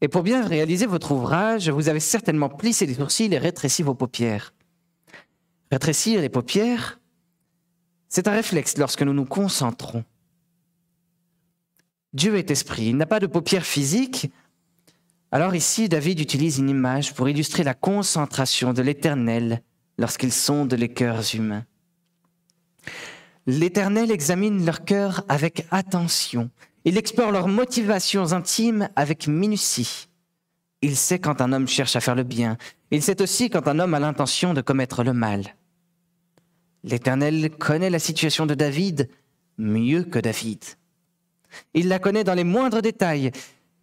Et 0.00 0.08
pour 0.08 0.22
bien 0.22 0.46
réaliser 0.46 0.86
votre 0.86 1.12
ouvrage, 1.12 1.68
vous 1.70 1.88
avez 1.88 2.00
certainement 2.00 2.48
plissé 2.48 2.86
les 2.86 2.94
sourcils 2.94 3.32
et 3.32 3.38
rétréci 3.38 3.82
vos 3.82 3.94
paupières. 3.94 4.54
Rétrécir 5.70 6.20
les 6.20 6.28
paupières, 6.28 7.00
c'est 8.08 8.28
un 8.28 8.32
réflexe 8.32 8.78
lorsque 8.78 9.02
nous 9.02 9.12
nous 9.12 9.24
concentrons. 9.24 10.04
Dieu 12.14 12.36
est 12.36 12.50
esprit, 12.50 12.86
il 12.86 12.96
n'a 12.96 13.06
pas 13.06 13.20
de 13.20 13.26
paupières 13.26 13.66
physiques. 13.66 14.30
Alors 15.30 15.54
ici, 15.54 15.88
David 15.88 16.20
utilise 16.20 16.58
une 16.58 16.70
image 16.70 17.12
pour 17.12 17.28
illustrer 17.28 17.64
la 17.64 17.74
concentration 17.74 18.72
de 18.72 18.80
l'Éternel 18.80 19.62
lorsqu'ils 19.98 20.32
sonde 20.32 20.72
les 20.72 20.88
cœurs 20.88 21.34
humains. 21.34 21.66
L'Éternel 23.46 24.10
examine 24.10 24.64
leur 24.64 24.84
cœur 24.84 25.24
avec 25.28 25.66
attention. 25.70 26.50
Il 26.88 26.96
explore 26.96 27.32
leurs 27.32 27.48
motivations 27.48 28.32
intimes 28.32 28.88
avec 28.96 29.28
minutie. 29.28 30.08
Il 30.80 30.96
sait 30.96 31.18
quand 31.18 31.42
un 31.42 31.52
homme 31.52 31.68
cherche 31.68 31.96
à 31.96 32.00
faire 32.00 32.14
le 32.14 32.22
bien. 32.22 32.56
Il 32.90 33.02
sait 33.02 33.20
aussi 33.20 33.50
quand 33.50 33.68
un 33.68 33.78
homme 33.78 33.92
a 33.92 34.00
l'intention 34.00 34.54
de 34.54 34.62
commettre 34.62 35.04
le 35.04 35.12
mal. 35.12 35.54
L'Éternel 36.84 37.50
connaît 37.50 37.90
la 37.90 37.98
situation 37.98 38.46
de 38.46 38.54
David 38.54 39.10
mieux 39.58 40.02
que 40.02 40.18
David. 40.18 40.64
Il 41.74 41.88
la 41.88 41.98
connaît 41.98 42.24
dans 42.24 42.32
les 42.32 42.42
moindres 42.42 42.80
détails. 42.80 43.32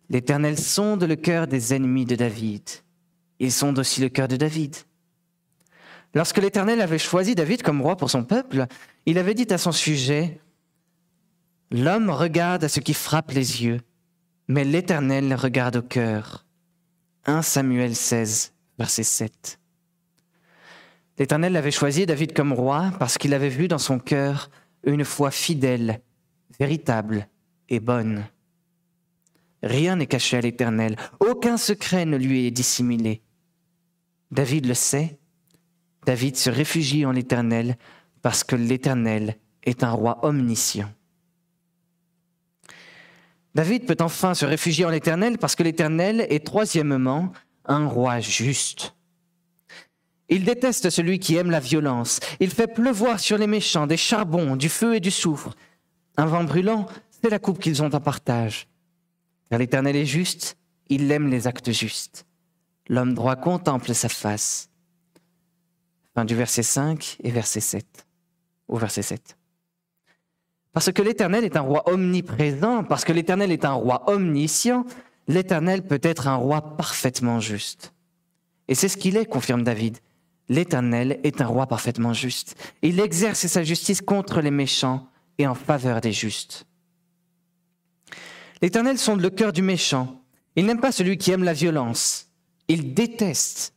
L'Éternel 0.09 0.57
sonde 0.57 1.03
le 1.03 1.15
cœur 1.15 1.45
des 1.45 1.75
ennemis 1.75 2.05
de 2.05 2.15
David. 2.15 2.67
Il 3.37 3.51
sonde 3.51 3.77
aussi 3.77 4.01
le 4.01 4.09
cœur 4.09 4.27
de 4.27 4.35
David. 4.35 4.77
Lorsque 6.15 6.39
l'Éternel 6.39 6.81
avait 6.81 6.97
choisi 6.97 7.35
David 7.35 7.61
comme 7.61 7.83
roi 7.83 7.97
pour 7.97 8.09
son 8.09 8.23
peuple, 8.23 8.65
il 9.05 9.19
avait 9.19 9.35
dit 9.35 9.53
à 9.53 9.59
son 9.59 9.71
sujet, 9.71 10.39
L'homme 11.71 12.09
regarde 12.09 12.63
à 12.63 12.69
ce 12.69 12.79
qui 12.79 12.93
frappe 12.93 13.31
les 13.31 13.63
yeux, 13.63 13.81
mais 14.47 14.63
l'Éternel 14.63 15.33
regarde 15.33 15.77
au 15.77 15.81
cœur. 15.81 16.45
1 17.25 17.41
Samuel 17.41 17.95
16, 17.95 18.53
verset 18.77 19.03
7. 19.03 19.59
L'Éternel 21.17 21.55
avait 21.55 21.71
choisi 21.71 22.05
David 22.05 22.33
comme 22.33 22.53
roi 22.53 22.91
parce 22.99 23.17
qu'il 23.17 23.33
avait 23.33 23.49
vu 23.49 23.67
dans 23.67 23.79
son 23.79 23.99
cœur 23.99 24.51
une 24.83 25.05
foi 25.05 25.31
fidèle, 25.31 26.01
véritable 26.59 27.27
et 27.69 27.79
bonne. 27.79 28.25
Rien 29.63 29.95
n'est 29.95 30.05
caché 30.05 30.37
à 30.37 30.41
l'Éternel, 30.41 30.97
aucun 31.19 31.57
secret 31.57 32.05
ne 32.05 32.17
lui 32.17 32.45
est 32.45 32.51
dissimulé. 32.51 33.23
David 34.29 34.67
le 34.67 34.75
sait, 34.75 35.17
David 36.05 36.35
se 36.35 36.51
réfugie 36.51 37.05
en 37.05 37.11
l'Éternel 37.11 37.75
parce 38.21 38.43
que 38.43 38.55
l'Éternel 38.55 39.37
est 39.63 39.83
un 39.83 39.91
roi 39.91 40.23
omniscient. 40.23 40.91
David 43.55 43.85
peut 43.85 43.97
enfin 44.01 44.33
se 44.33 44.45
réfugier 44.45 44.83
en 44.83 44.89
l'Éternel 44.89 45.37
parce 45.37 45.55
que 45.55 45.63
l'Éternel 45.63 46.27
est 46.29 46.45
troisièmement 46.45 47.31
un 47.63 47.87
roi 47.87 48.19
juste. 48.19 48.95
Il 50.27 50.43
déteste 50.43 50.89
celui 50.89 51.19
qui 51.19 51.35
aime 51.35 51.51
la 51.51 51.61
violence. 51.61 52.19
Il 52.41 52.49
fait 52.49 52.67
pleuvoir 52.67 53.19
sur 53.19 53.37
les 53.37 53.47
méchants 53.47 53.87
des 53.87 53.97
charbons, 53.97 54.57
du 54.57 54.67
feu 54.67 54.95
et 54.95 54.99
du 54.99 55.11
soufre. 55.11 55.55
Un 56.17 56.25
vent 56.25 56.43
brûlant, 56.43 56.87
c'est 57.09 57.29
la 57.29 57.39
coupe 57.39 57.59
qu'ils 57.59 57.81
ont 57.81 57.93
en 57.93 58.01
partage. 58.01 58.67
Car 59.49 59.59
l'Éternel 59.59 59.95
est 59.95 60.05
juste, 60.05 60.57
il 60.89 61.09
aime 61.11 61.29
les 61.29 61.47
actes 61.47 61.71
justes. 61.71 62.25
L'homme 62.89 63.13
droit 63.13 63.37
contemple 63.37 63.93
sa 63.93 64.09
face. 64.09 64.69
Fin 66.13 66.25
du 66.25 66.35
verset 66.35 66.63
5 66.63 67.17
et 67.23 67.31
verset 67.31 67.61
7. 67.61 68.05
Au 68.67 68.77
verset 68.77 69.01
7. 69.01 69.37
Parce 70.75 70.91
que 70.91 71.01
l'Éternel 71.01 71.45
est 71.45 71.55
un 71.55 71.61
roi 71.61 71.89
omniprésent, 71.89 72.83
parce 72.83 73.05
que 73.05 73.13
l'Éternel 73.13 73.49
est 73.49 73.63
un 73.63 73.71
roi 73.71 74.03
omniscient, 74.09 74.85
l'Éternel 75.29 75.87
peut 75.87 76.01
être 76.03 76.27
un 76.27 76.35
roi 76.35 76.75
parfaitement 76.75 77.39
juste. 77.39 77.93
Et 78.67 78.75
c'est 78.75 78.89
ce 78.89 78.97
qu'il 78.97 79.15
est, 79.15 79.25
confirme 79.25 79.63
David. 79.63 79.99
L'Éternel 80.49 81.21
est 81.23 81.39
un 81.39 81.45
roi 81.45 81.65
parfaitement 81.65 82.11
juste. 82.11 82.57
Il 82.81 82.99
exerce 82.99 83.47
sa 83.47 83.63
justice 83.63 84.01
contre 84.01 84.41
les 84.41 84.51
méchants 84.51 85.07
et 85.37 85.47
en 85.47 85.55
faveur 85.55 86.01
des 86.01 86.11
justes. 86.11 86.65
L'Éternel 88.61 88.97
sonde 88.97 89.21
le 89.21 89.29
cœur 89.29 89.53
du 89.53 89.61
méchant. 89.61 90.21
Il 90.57 90.65
n'aime 90.65 90.81
pas 90.81 90.91
celui 90.91 91.17
qui 91.17 91.31
aime 91.31 91.45
la 91.45 91.53
violence. 91.53 92.27
Il 92.67 92.93
déteste 92.93 93.73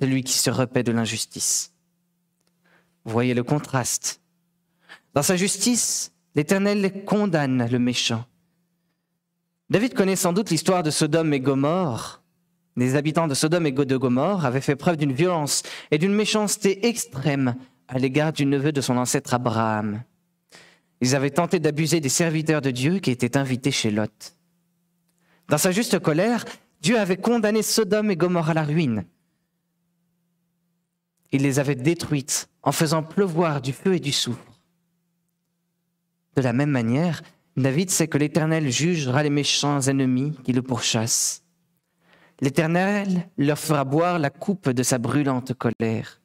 celui 0.00 0.24
qui 0.24 0.38
se 0.38 0.48
repaît 0.48 0.82
de 0.82 0.92
l'injustice. 0.92 1.74
Voyez 3.04 3.34
le 3.34 3.44
contraste. 3.44 4.22
Dans 5.12 5.22
sa 5.22 5.36
justice, 5.36 6.10
l'Éternel 6.38 7.04
condamne 7.04 7.68
le 7.68 7.80
méchant. 7.80 8.24
David 9.70 9.92
connaît 9.94 10.14
sans 10.14 10.32
doute 10.32 10.50
l'histoire 10.50 10.84
de 10.84 10.90
Sodome 10.90 11.32
et 11.34 11.40
Gomorre. 11.40 12.22
Les 12.76 12.94
habitants 12.94 13.26
de 13.26 13.34
Sodome 13.34 13.66
et 13.66 13.72
de 13.72 13.96
Gomorre 13.96 14.46
avaient 14.46 14.60
fait 14.60 14.76
preuve 14.76 14.98
d'une 14.98 15.12
violence 15.12 15.64
et 15.90 15.98
d'une 15.98 16.14
méchanceté 16.14 16.86
extrême 16.86 17.56
à 17.88 17.98
l'égard 17.98 18.32
du 18.32 18.46
neveu 18.46 18.70
de 18.70 18.80
son 18.80 18.96
ancêtre 18.98 19.34
Abraham. 19.34 20.04
Ils 21.00 21.16
avaient 21.16 21.30
tenté 21.30 21.58
d'abuser 21.58 21.98
des 21.98 22.08
serviteurs 22.08 22.62
de 22.62 22.70
Dieu 22.70 23.00
qui 23.00 23.10
étaient 23.10 23.36
invités 23.36 23.72
chez 23.72 23.90
Lot. 23.90 24.36
Dans 25.48 25.58
sa 25.58 25.72
juste 25.72 25.98
colère, 25.98 26.44
Dieu 26.80 27.00
avait 27.00 27.16
condamné 27.16 27.62
Sodome 27.62 28.12
et 28.12 28.16
Gomorre 28.16 28.50
à 28.50 28.54
la 28.54 28.62
ruine. 28.62 29.06
Il 31.32 31.42
les 31.42 31.58
avait 31.58 31.74
détruites 31.74 32.48
en 32.62 32.70
faisant 32.70 33.02
pleuvoir 33.02 33.60
du 33.60 33.72
feu 33.72 33.96
et 33.96 34.00
du 34.00 34.12
soufre. 34.12 34.57
De 36.36 36.42
la 36.42 36.52
même 36.52 36.70
manière, 36.70 37.22
David 37.56 37.90
sait 37.90 38.08
que 38.08 38.18
l'Éternel 38.18 38.70
jugera 38.70 39.22
les 39.22 39.30
méchants 39.30 39.80
ennemis 39.80 40.36
qui 40.44 40.52
le 40.52 40.62
pourchassent. 40.62 41.42
L'Éternel 42.40 43.28
leur 43.36 43.58
fera 43.58 43.84
boire 43.84 44.18
la 44.18 44.30
coupe 44.30 44.70
de 44.70 44.82
sa 44.82 44.98
brûlante 44.98 45.54
colère. 45.54 46.20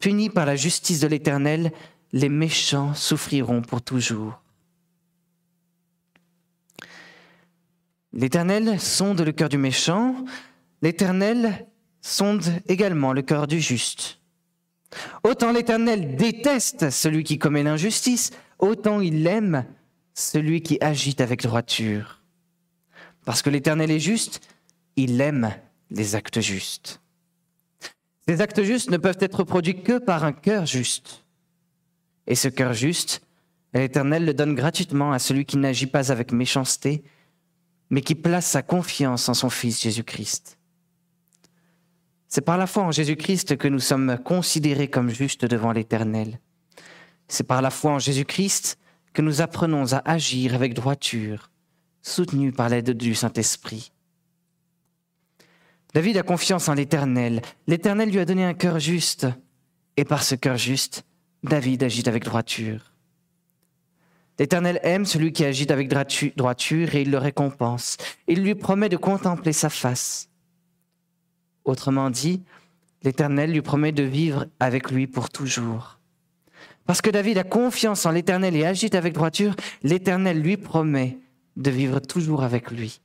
Punis 0.00 0.30
par 0.30 0.46
la 0.46 0.56
justice 0.56 1.00
de 1.00 1.06
l'Éternel, 1.06 1.72
les 2.12 2.28
méchants 2.28 2.94
souffriront 2.94 3.62
pour 3.62 3.82
toujours. 3.82 4.40
L'Éternel 8.12 8.80
sonde 8.80 9.20
le 9.20 9.32
cœur 9.32 9.48
du 9.48 9.58
méchant, 9.58 10.24
l'Éternel 10.82 11.66
sonde 12.00 12.44
également 12.66 13.12
le 13.12 13.22
cœur 13.22 13.46
du 13.46 13.60
juste. 13.60 14.18
Autant 15.22 15.52
l'Éternel 15.52 16.16
déteste 16.16 16.90
celui 16.90 17.22
qui 17.22 17.38
commet 17.38 17.62
l'injustice, 17.62 18.30
autant 18.58 19.00
il 19.00 19.26
aime 19.26 19.64
celui 20.14 20.62
qui 20.62 20.78
agite 20.80 21.20
avec 21.20 21.42
droiture. 21.42 22.22
Parce 23.24 23.42
que 23.42 23.50
l'Éternel 23.50 23.90
est 23.90 24.00
juste, 24.00 24.40
il 24.96 25.20
aime 25.20 25.54
les 25.90 26.14
actes 26.14 26.40
justes. 26.40 27.00
Ces 28.26 28.40
actes 28.40 28.62
justes 28.62 28.90
ne 28.90 28.96
peuvent 28.96 29.18
être 29.20 29.44
produits 29.44 29.82
que 29.82 29.98
par 29.98 30.24
un 30.24 30.32
cœur 30.32 30.66
juste. 30.66 31.24
Et 32.26 32.34
ce 32.34 32.48
cœur 32.48 32.74
juste, 32.74 33.22
l'Éternel 33.72 34.24
le 34.24 34.34
donne 34.34 34.54
gratuitement 34.54 35.12
à 35.12 35.18
celui 35.18 35.44
qui 35.44 35.56
n'agit 35.56 35.86
pas 35.86 36.12
avec 36.12 36.32
méchanceté, 36.32 37.04
mais 37.90 38.02
qui 38.02 38.14
place 38.14 38.46
sa 38.46 38.62
confiance 38.62 39.28
en 39.28 39.34
son 39.34 39.48
Fils 39.48 39.80
Jésus-Christ. 39.80 40.58
C'est 42.28 42.42
par 42.42 42.58
la 42.58 42.66
foi 42.66 42.82
en 42.82 42.92
Jésus-Christ 42.92 43.56
que 43.56 43.68
nous 43.68 43.78
sommes 43.78 44.18
considérés 44.22 44.88
comme 44.88 45.08
justes 45.08 45.46
devant 45.46 45.72
l'Éternel. 45.72 46.38
C'est 47.28 47.46
par 47.46 47.62
la 47.62 47.70
foi 47.70 47.92
en 47.92 47.98
Jésus-Christ 47.98 48.78
que 49.12 49.22
nous 49.22 49.40
apprenons 49.40 49.92
à 49.92 50.02
agir 50.10 50.54
avec 50.54 50.74
droiture, 50.74 51.50
soutenus 52.02 52.54
par 52.54 52.68
l'aide 52.68 52.90
du 52.90 53.14
Saint-Esprit. 53.14 53.92
David 55.94 56.18
a 56.18 56.22
confiance 56.22 56.68
en 56.68 56.74
l'Éternel. 56.74 57.42
L'Éternel 57.66 58.10
lui 58.10 58.18
a 58.18 58.24
donné 58.24 58.44
un 58.44 58.54
cœur 58.54 58.78
juste. 58.78 59.26
Et 59.96 60.04
par 60.04 60.22
ce 60.22 60.34
cœur 60.34 60.56
juste, 60.56 61.04
David 61.42 61.82
agit 61.82 62.08
avec 62.08 62.24
droiture. 62.24 62.92
L'Éternel 64.38 64.78
aime 64.84 65.04
celui 65.04 65.32
qui 65.32 65.44
agit 65.44 65.70
avec 65.72 65.88
droiture 65.88 66.94
et 66.94 67.02
il 67.02 67.10
le 67.10 67.18
récompense. 67.18 67.96
Il 68.28 68.42
lui 68.42 68.54
promet 68.54 68.88
de 68.88 68.96
contempler 68.96 69.52
sa 69.52 69.68
face. 69.68 70.28
Autrement 71.64 72.10
dit, 72.10 72.42
l'Éternel 73.02 73.52
lui 73.52 73.62
promet 73.62 73.90
de 73.90 74.04
vivre 74.04 74.46
avec 74.60 74.90
lui 74.90 75.06
pour 75.06 75.30
toujours. 75.30 75.97
Parce 76.88 77.02
que 77.02 77.10
David 77.10 77.36
a 77.36 77.44
confiance 77.44 78.06
en 78.06 78.12
l'Éternel 78.12 78.56
et 78.56 78.64
agit 78.64 78.96
avec 78.96 79.12
droiture, 79.12 79.54
l'Éternel 79.82 80.40
lui 80.40 80.56
promet 80.56 81.18
de 81.56 81.70
vivre 81.70 82.00
toujours 82.00 82.42
avec 82.42 82.70
lui. 82.70 83.02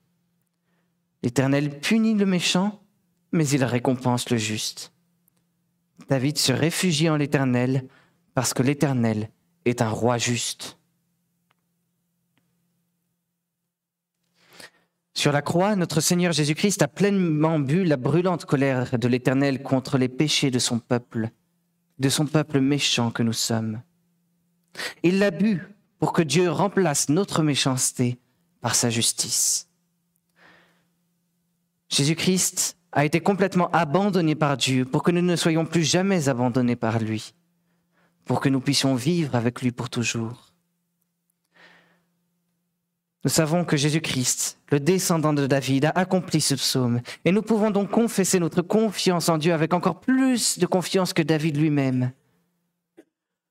L'Éternel 1.21 1.81
punit 1.81 2.13
le 2.13 2.25
méchant, 2.25 2.81
mais 3.33 3.45
il 3.49 3.61
récompense 3.65 4.29
le 4.29 4.37
juste. 4.37 4.93
David 6.07 6.37
se 6.37 6.53
réfugie 6.53 7.09
en 7.09 7.17
l'Éternel 7.17 7.85
parce 8.33 8.53
que 8.53 8.63
l'Éternel 8.63 9.29
est 9.65 9.81
un 9.81 9.89
roi 9.89 10.17
juste. 10.17 10.77
Sur 15.13 15.33
la 15.33 15.41
croix, 15.41 15.75
notre 15.75 15.99
Seigneur 15.99 16.31
Jésus-Christ 16.31 16.81
a 16.83 16.87
pleinement 16.87 17.59
bu 17.59 17.83
la 17.83 17.97
brûlante 17.97 18.45
colère 18.45 18.97
de 18.97 19.07
l'Éternel 19.09 19.61
contre 19.61 19.97
les 19.97 20.07
péchés 20.07 20.51
de 20.51 20.59
son 20.59 20.79
peuple, 20.79 21.31
de 21.99 22.09
son 22.09 22.25
peuple 22.25 22.59
méchant 22.59 23.11
que 23.11 23.23
nous 23.23 23.33
sommes. 23.33 23.81
Il 25.03 25.19
l'a 25.19 25.31
bu 25.31 25.61
pour 25.99 26.13
que 26.13 26.21
Dieu 26.21 26.51
remplace 26.51 27.09
notre 27.09 27.43
méchanceté 27.43 28.19
par 28.61 28.75
sa 28.75 28.89
justice. 28.89 29.69
Jésus-Christ 31.89 32.77
a 32.91 33.05
été 33.05 33.19
complètement 33.19 33.69
abandonné 33.71 34.35
par 34.35 34.57
Dieu 34.57 34.85
pour 34.85 35.03
que 35.03 35.11
nous 35.11 35.21
ne 35.21 35.35
soyons 35.35 35.65
plus 35.65 35.83
jamais 35.83 36.29
abandonnés 36.29 36.75
par 36.75 36.99
lui, 36.99 37.33
pour 38.25 38.39
que 38.39 38.49
nous 38.49 38.61
puissions 38.61 38.95
vivre 38.95 39.35
avec 39.35 39.61
lui 39.61 39.71
pour 39.71 39.89
toujours. 39.89 40.52
Nous 43.23 43.29
savons 43.29 43.63
que 43.63 43.77
Jésus-Christ, 43.77 44.59
le 44.69 44.81
descendant 44.81 45.31
de 45.31 45.47
David, 45.47 45.85
a 45.85 45.89
accompli 45.91 46.41
ce 46.41 46.55
psaume, 46.55 47.01
et 47.23 47.31
nous 47.31 47.41
pouvons 47.41 47.71
donc 47.71 47.89
confesser 47.89 48.37
notre 48.39 48.61
confiance 48.61 49.29
en 49.29 49.37
Dieu 49.37 49.53
avec 49.53 49.73
encore 49.73 50.01
plus 50.01 50.59
de 50.59 50.65
confiance 50.65 51.13
que 51.13 51.21
David 51.21 51.55
lui-même. 51.55 52.11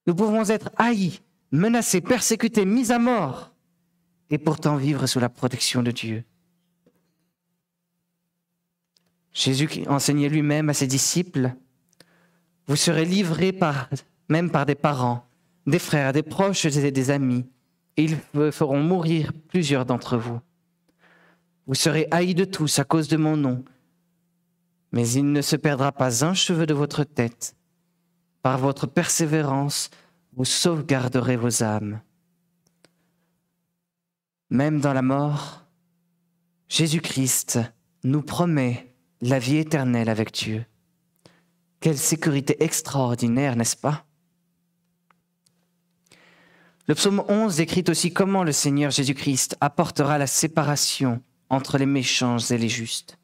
Nous 0.07 0.15
pouvons 0.15 0.45
être 0.51 0.71
haïs, 0.77 1.23
menacés, 1.53 2.03
persécutés, 2.03 2.67
mis 2.67 2.93
à 2.93 2.99
mort, 2.99 3.53
et 4.29 4.37
pourtant 4.37 4.77
vivre 4.77 5.07
sous 5.07 5.21
la 5.21 5.31
protection 5.31 5.83
de 5.83 5.91
Dieu. 5.91 6.25
Jésus 9.33 9.69
enseignait 9.89 10.29
lui-même 10.29 10.69
à 10.69 10.75
ses 10.75 10.87
disciples, 10.87 11.55
vous 12.67 12.77
serez 12.77 13.07
livrés 13.07 13.59
même 14.29 14.51
par 14.51 14.67
des 14.67 14.75
parents, 14.75 15.27
des 15.67 15.79
frères, 15.79 16.13
des 16.13 16.23
proches 16.23 16.67
et 16.67 16.91
des 16.91 17.11
amis, 17.11 17.47
ils 17.97 18.19
feront 18.51 18.83
mourir 18.83 19.33
plusieurs 19.49 19.85
d'entre 19.85 20.17
vous. 20.17 20.41
Vous 21.67 21.75
serez 21.75 22.09
haïs 22.11 22.35
de 22.35 22.45
tous 22.45 22.79
à 22.79 22.85
cause 22.85 23.09
de 23.09 23.17
mon 23.17 23.37
nom, 23.37 23.65
mais 24.93 25.09
il 25.09 25.33
ne 25.33 25.43
se 25.43 25.57
perdra 25.57 25.93
pas 25.93 26.25
un 26.25 26.35
cheveu 26.35 26.67
de 26.67 26.75
votre 26.75 27.05
tête. 27.05 27.57
Par 28.43 28.59
votre 28.59 28.87
persévérance, 28.87 29.91
vous 30.35 30.45
sauvegarderez 30.45 31.37
vos 31.37 31.63
âmes. 31.63 32.01
Même 34.51 34.81
dans 34.81 34.93
la 34.93 35.03
mort, 35.03 35.65
Jésus-Christ 36.69 37.61
nous 38.05 38.23
promet 38.23 38.95
la 39.21 39.39
vie 39.39 39.57
éternelle 39.57 40.09
avec 40.09 40.33
Dieu. 40.33 40.65
Quelle 41.81 41.99
sécurité 41.99 42.63
extraordinaire, 42.63 43.57
n'est-ce 43.57 43.77
pas? 43.77 44.05
Le 46.89 46.95
psaume 46.95 47.23
11 47.29 47.57
décrit 47.57 47.85
aussi 47.89 48.13
comment 48.13 48.43
le 48.43 48.53
Seigneur 48.53 48.91
Jésus-Christ 48.91 49.57
apportera 49.61 50.19
la 50.19 50.27
séparation 50.27 51.23
entre 51.49 51.79
les 51.79 51.87
méchants 51.87 52.39
et 52.39 52.59
les 52.59 52.69
justes. 52.69 53.19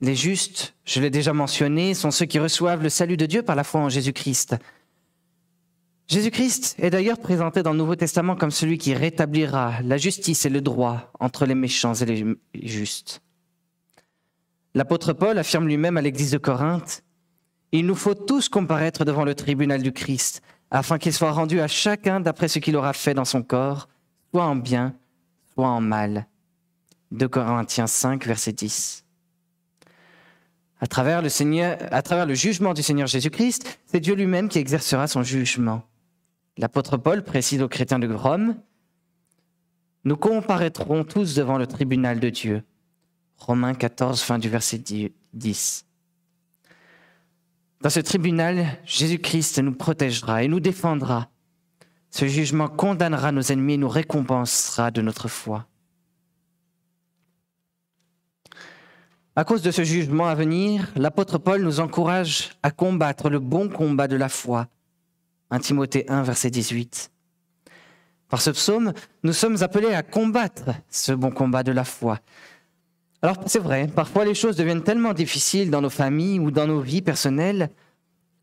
Les 0.00 0.14
justes, 0.14 0.74
je 0.84 1.00
l'ai 1.00 1.10
déjà 1.10 1.32
mentionné, 1.32 1.94
sont 1.94 2.10
ceux 2.10 2.26
qui 2.26 2.38
reçoivent 2.38 2.82
le 2.82 2.88
salut 2.88 3.16
de 3.16 3.26
Dieu 3.26 3.42
par 3.42 3.56
la 3.56 3.64
foi 3.64 3.80
en 3.80 3.88
Jésus-Christ. 3.88 4.56
Jésus-Christ 6.06 6.76
est 6.78 6.90
d'ailleurs 6.90 7.18
présenté 7.18 7.62
dans 7.62 7.72
le 7.72 7.78
Nouveau 7.78 7.96
Testament 7.96 8.34
comme 8.34 8.50
celui 8.50 8.78
qui 8.78 8.94
rétablira 8.94 9.82
la 9.82 9.96
justice 9.96 10.44
et 10.46 10.50
le 10.50 10.60
droit 10.60 11.12
entre 11.20 11.44
les 11.44 11.54
méchants 11.54 11.94
et 11.94 12.04
les 12.04 12.36
justes. 12.54 13.20
L'apôtre 14.74 15.12
Paul 15.12 15.38
affirme 15.38 15.66
lui-même 15.66 15.96
à 15.96 16.02
l'église 16.02 16.30
de 16.30 16.38
Corinthe, 16.38 17.02
Il 17.72 17.86
nous 17.86 17.94
faut 17.94 18.14
tous 18.14 18.48
comparaître 18.48 19.04
devant 19.04 19.24
le 19.24 19.34
tribunal 19.34 19.82
du 19.82 19.92
Christ, 19.92 20.42
afin 20.70 20.98
qu'il 20.98 21.12
soit 21.12 21.32
rendu 21.32 21.60
à 21.60 21.68
chacun 21.68 22.20
d'après 22.20 22.48
ce 22.48 22.58
qu'il 22.58 22.76
aura 22.76 22.92
fait 22.92 23.14
dans 23.14 23.24
son 23.24 23.42
corps, 23.42 23.88
soit 24.30 24.44
en 24.44 24.56
bien, 24.56 24.94
soit 25.54 25.68
en 25.68 25.80
mal. 25.80 26.26
De 27.10 27.26
Corinthiens 27.26 27.88
5, 27.88 28.24
verset 28.24 28.52
10. 28.52 29.04
À 30.80 30.86
travers, 30.86 31.22
le 31.22 31.28
Seigneur, 31.28 31.76
à 31.90 32.02
travers 32.02 32.24
le 32.24 32.34
jugement 32.34 32.72
du 32.72 32.82
Seigneur 32.82 33.06
Jésus-Christ, 33.06 33.80
c'est 33.86 34.00
Dieu 34.00 34.14
lui-même 34.14 34.48
qui 34.48 34.58
exercera 34.58 35.08
son 35.08 35.22
jugement. 35.22 35.82
L'apôtre 36.56 36.96
Paul 36.96 37.22
précise 37.22 37.60
aux 37.62 37.68
chrétiens 37.68 37.98
de 37.98 38.12
Rome, 38.12 38.54
Nous 40.04 40.16
comparaîtrons 40.16 41.04
tous 41.04 41.34
devant 41.34 41.58
le 41.58 41.66
tribunal 41.66 42.20
de 42.20 42.30
Dieu. 42.30 42.62
Romains 43.36 43.74
14, 43.74 44.22
fin 44.22 44.38
du 44.38 44.48
verset 44.48 44.82
10. 45.34 45.86
Dans 47.80 47.88
ce 47.88 48.00
tribunal, 48.00 48.78
Jésus-Christ 48.84 49.58
nous 49.60 49.72
protégera 49.72 50.42
et 50.42 50.48
nous 50.48 50.60
défendra. 50.60 51.30
Ce 52.10 52.26
jugement 52.26 52.68
condamnera 52.68 53.32
nos 53.32 53.40
ennemis 53.40 53.74
et 53.74 53.78
nous 53.78 53.88
récompensera 53.88 54.90
de 54.90 55.00
notre 55.00 55.28
foi. 55.28 55.66
À 59.34 59.44
cause 59.44 59.62
de 59.62 59.70
ce 59.70 59.82
jugement 59.82 60.28
à 60.28 60.34
venir, 60.34 60.92
l'apôtre 60.94 61.38
Paul 61.38 61.62
nous 61.62 61.80
encourage 61.80 62.50
à 62.62 62.70
combattre 62.70 63.30
le 63.30 63.38
bon 63.38 63.70
combat 63.70 64.08
de 64.08 64.16
la 64.16 64.28
foi. 64.28 64.66
1 65.50 65.60
Timothée 65.60 66.04
1, 66.08 66.22
verset 66.22 66.50
18. 66.50 67.10
Par 68.28 68.42
ce 68.42 68.50
psaume, 68.50 68.92
nous 69.22 69.32
sommes 69.32 69.62
appelés 69.62 69.94
à 69.94 70.02
combattre 70.02 70.70
ce 70.90 71.12
bon 71.12 71.30
combat 71.30 71.62
de 71.62 71.72
la 71.72 71.84
foi. 71.84 72.18
Alors 73.22 73.36
c'est 73.46 73.58
vrai, 73.58 73.86
parfois 73.86 74.24
les 74.24 74.34
choses 74.34 74.56
deviennent 74.56 74.82
tellement 74.82 75.12
difficiles 75.12 75.70
dans 75.70 75.82
nos 75.82 75.90
familles 75.90 76.38
ou 76.38 76.50
dans 76.50 76.66
nos 76.66 76.80
vies 76.80 77.02
personnelles 77.02 77.70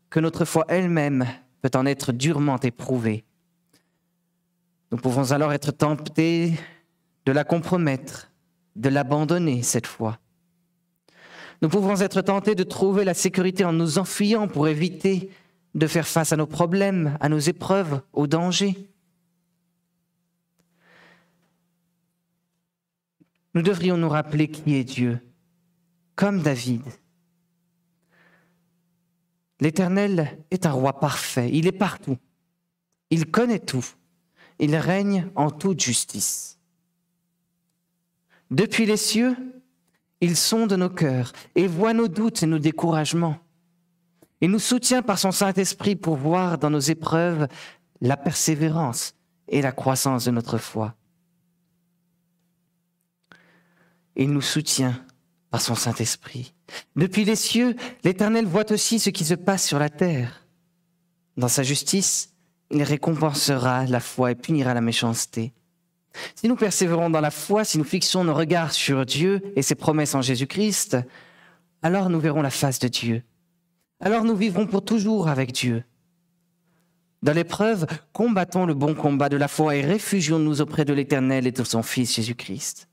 que 0.08 0.20
notre 0.20 0.44
foi 0.44 0.64
elle-même 0.68 1.26
peut 1.62 1.70
en 1.74 1.84
être 1.84 2.12
durement 2.12 2.58
éprouvée. 2.60 3.24
Nous 4.92 4.98
pouvons 4.98 5.32
alors 5.32 5.52
être 5.52 5.72
tentés 5.72 6.52
de 7.26 7.32
la 7.32 7.44
compromettre, 7.44 8.30
de 8.76 8.88
l'abandonner 8.88 9.62
cette 9.62 9.86
foi. 9.86 10.18
Nous 11.60 11.68
pouvons 11.68 12.00
être 12.00 12.22
tentés 12.22 12.54
de 12.54 12.62
trouver 12.62 13.04
la 13.04 13.14
sécurité 13.14 13.64
en 13.64 13.72
nous 13.72 13.98
enfuyant 13.98 14.46
pour 14.46 14.68
éviter 14.68 15.30
de 15.74 15.86
faire 15.86 16.06
face 16.06 16.32
à 16.32 16.36
nos 16.36 16.46
problèmes, 16.46 17.18
à 17.20 17.28
nos 17.28 17.38
épreuves, 17.38 18.00
aux 18.12 18.28
dangers. 18.28 18.87
Nous 23.58 23.64
devrions 23.64 23.96
nous 23.96 24.08
rappeler 24.08 24.46
qui 24.46 24.76
est 24.76 24.84
Dieu, 24.84 25.18
comme 26.14 26.42
David. 26.42 26.84
L'Éternel 29.58 30.38
est 30.52 30.64
un 30.64 30.70
roi 30.70 31.00
parfait, 31.00 31.50
il 31.52 31.66
est 31.66 31.72
partout, 31.72 32.18
il 33.10 33.28
connaît 33.28 33.58
tout, 33.58 33.84
il 34.60 34.76
règne 34.76 35.26
en 35.34 35.50
toute 35.50 35.80
justice. 35.80 36.60
Depuis 38.52 38.86
les 38.86 38.96
cieux, 38.96 39.34
il 40.20 40.36
sonde 40.36 40.74
nos 40.74 40.88
cœurs 40.88 41.32
et 41.56 41.66
voit 41.66 41.94
nos 41.94 42.06
doutes 42.06 42.44
et 42.44 42.46
nos 42.46 42.60
découragements. 42.60 43.38
Il 44.40 44.52
nous 44.52 44.60
soutient 44.60 45.02
par 45.02 45.18
son 45.18 45.32
Saint-Esprit 45.32 45.96
pour 45.96 46.14
voir 46.14 46.58
dans 46.58 46.70
nos 46.70 46.78
épreuves 46.78 47.48
la 48.00 48.16
persévérance 48.16 49.16
et 49.48 49.62
la 49.62 49.72
croissance 49.72 50.26
de 50.26 50.30
notre 50.30 50.58
foi. 50.58 50.94
Il 54.18 54.30
nous 54.30 54.42
soutient 54.42 55.02
par 55.50 55.60
son 55.62 55.74
Saint-Esprit. 55.74 56.52
Depuis 56.96 57.24
les 57.24 57.36
cieux, 57.36 57.74
l'Éternel 58.04 58.44
voit 58.44 58.70
aussi 58.70 58.98
ce 58.98 59.10
qui 59.10 59.24
se 59.24 59.34
passe 59.34 59.66
sur 59.66 59.78
la 59.78 59.88
terre. 59.88 60.46
Dans 61.36 61.48
sa 61.48 61.62
justice, 61.62 62.34
il 62.70 62.82
récompensera 62.82 63.86
la 63.86 64.00
foi 64.00 64.32
et 64.32 64.34
punira 64.34 64.74
la 64.74 64.80
méchanceté. 64.80 65.54
Si 66.34 66.48
nous 66.48 66.56
persévérons 66.56 67.10
dans 67.10 67.20
la 67.20 67.30
foi, 67.30 67.64
si 67.64 67.78
nous 67.78 67.84
fixons 67.84 68.24
nos 68.24 68.34
regards 68.34 68.72
sur 68.72 69.06
Dieu 69.06 69.40
et 69.56 69.62
ses 69.62 69.76
promesses 69.76 70.14
en 70.14 70.20
Jésus-Christ, 70.20 70.98
alors 71.82 72.10
nous 72.10 72.20
verrons 72.20 72.42
la 72.42 72.50
face 72.50 72.80
de 72.80 72.88
Dieu. 72.88 73.22
Alors 74.00 74.24
nous 74.24 74.36
vivrons 74.36 74.66
pour 74.66 74.84
toujours 74.84 75.28
avec 75.28 75.52
Dieu. 75.52 75.84
Dans 77.22 77.32
l'épreuve, 77.32 77.86
combattons 78.12 78.66
le 78.66 78.74
bon 78.74 78.94
combat 78.94 79.28
de 79.28 79.36
la 79.36 79.48
foi 79.48 79.76
et 79.76 79.80
réfugions-nous 79.80 80.60
auprès 80.60 80.84
de 80.84 80.92
l'Éternel 80.92 81.46
et 81.46 81.52
de 81.52 81.64
son 81.64 81.82
Fils 81.82 82.14
Jésus-Christ. 82.14 82.87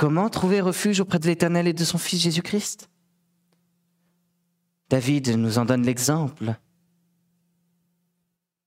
Comment 0.00 0.30
trouver 0.30 0.62
refuge 0.62 1.00
auprès 1.00 1.18
de 1.18 1.26
l'Éternel 1.26 1.68
et 1.68 1.74
de 1.74 1.84
son 1.84 1.98
Fils 1.98 2.22
Jésus-Christ? 2.22 2.88
David 4.88 5.28
nous 5.36 5.58
en 5.58 5.66
donne 5.66 5.84
l'exemple. 5.84 6.56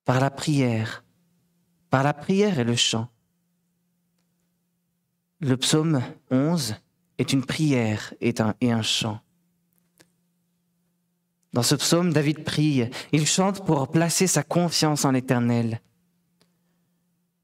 Par 0.06 0.20
la 0.20 0.30
prière, 0.30 1.04
par 1.90 2.04
la 2.04 2.14
prière 2.14 2.60
et 2.60 2.64
le 2.64 2.76
chant. 2.76 3.10
Le 5.40 5.58
psaume 5.58 6.04
11 6.30 6.76
est 7.18 7.34
une 7.34 7.44
prière 7.44 8.14
et 8.22 8.36
un, 8.40 8.82
chant. 8.84 9.20
Dans 11.52 11.64
ce 11.64 11.74
psaume, 11.74 12.14
David 12.14 12.44
prie, 12.44 12.92
il 13.12 13.26
chante 13.26 13.66
pour 13.66 13.90
placer 13.90 14.28
sa 14.28 14.44
confiance 14.44 15.04
en 15.04 15.10
l'Éternel. 15.10 15.82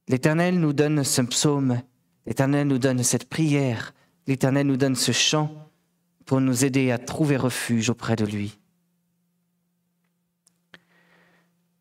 L'Éternel 0.08 0.60
nous 0.60 0.74
donne 0.74 1.04
ce 1.04 1.24
psaume 1.24 1.82
L'Éternel 2.30 2.68
nous 2.68 2.78
donne 2.78 3.02
cette 3.02 3.28
prière, 3.28 3.92
l'Éternel 4.28 4.68
nous 4.68 4.78
donne 4.78 4.96
ce 4.96 5.12
chant 5.12 5.52
pour 6.28 6.40
nous 6.40 6.64
aider 6.64 6.92
à 6.92 7.00
trouver 7.00 7.38
refuge 7.38 7.90
auprès 7.90 8.16
de 8.16 8.24
lui. 8.24 8.60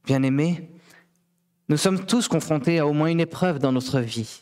Bien-aimés, 0.07 0.71
nous 1.69 1.77
sommes 1.77 2.07
tous 2.07 2.29
confrontés 2.29 2.79
à 2.79 2.87
au 2.87 2.95
moins 2.95 3.09
une 3.09 3.21
épreuve 3.21 3.59
dans 3.59 3.73
notre 3.73 4.01
vie. 4.01 4.41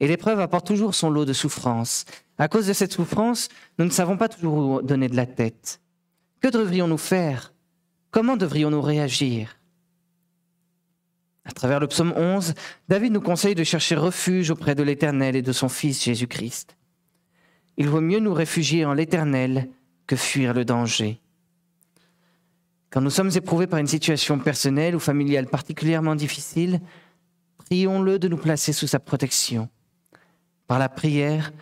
Et 0.00 0.06
l'épreuve 0.06 0.38
apporte 0.38 0.66
toujours 0.66 0.94
son 0.94 1.08
lot 1.08 1.24
de 1.24 1.32
souffrance. 1.32 2.04
À 2.36 2.48
cause 2.48 2.66
de 2.66 2.74
cette 2.74 2.92
souffrance, 2.92 3.48
nous 3.78 3.86
ne 3.86 3.90
savons 3.90 4.18
pas 4.18 4.28
toujours 4.28 4.56
où 4.56 4.82
donner 4.82 5.08
de 5.08 5.16
la 5.16 5.24
tête. 5.24 5.80
Que 6.42 6.48
devrions-nous 6.48 6.98
faire? 6.98 7.54
Comment 8.10 8.36
devrions-nous 8.36 8.82
réagir? 8.82 9.56
À 11.44 11.50
travers 11.52 11.80
le 11.80 11.88
psaume 11.88 12.12
11, 12.16 12.54
David 12.88 13.12
nous 13.12 13.20
conseille 13.20 13.54
de 13.54 13.64
chercher 13.64 13.96
refuge 13.96 14.50
auprès 14.50 14.74
de 14.74 14.82
l'Éternel 14.82 15.34
et 15.34 15.42
de 15.42 15.52
son 15.52 15.68
Fils 15.68 16.04
Jésus-Christ. 16.04 16.76
Il 17.76 17.88
vaut 17.88 18.00
mieux 18.00 18.20
nous 18.20 18.34
réfugier 18.34 18.84
en 18.84 18.94
l'Éternel 18.94 19.68
que 20.06 20.16
fuir 20.16 20.54
le 20.54 20.64
danger. 20.64 21.20
Quand 22.90 23.00
nous 23.00 23.10
sommes 23.10 23.30
éprouvés 23.34 23.66
par 23.66 23.78
une 23.78 23.86
situation 23.86 24.38
personnelle 24.38 24.94
ou 24.94 25.00
familiale 25.00 25.46
particulièrement 25.46 26.14
difficile, 26.14 26.80
prions-le 27.56 28.18
de 28.18 28.28
nous 28.28 28.36
placer 28.36 28.72
sous 28.72 28.86
sa 28.86 29.00
protection. 29.00 29.68
Par 30.66 30.78
la 30.78 30.88
prière, 30.88 31.52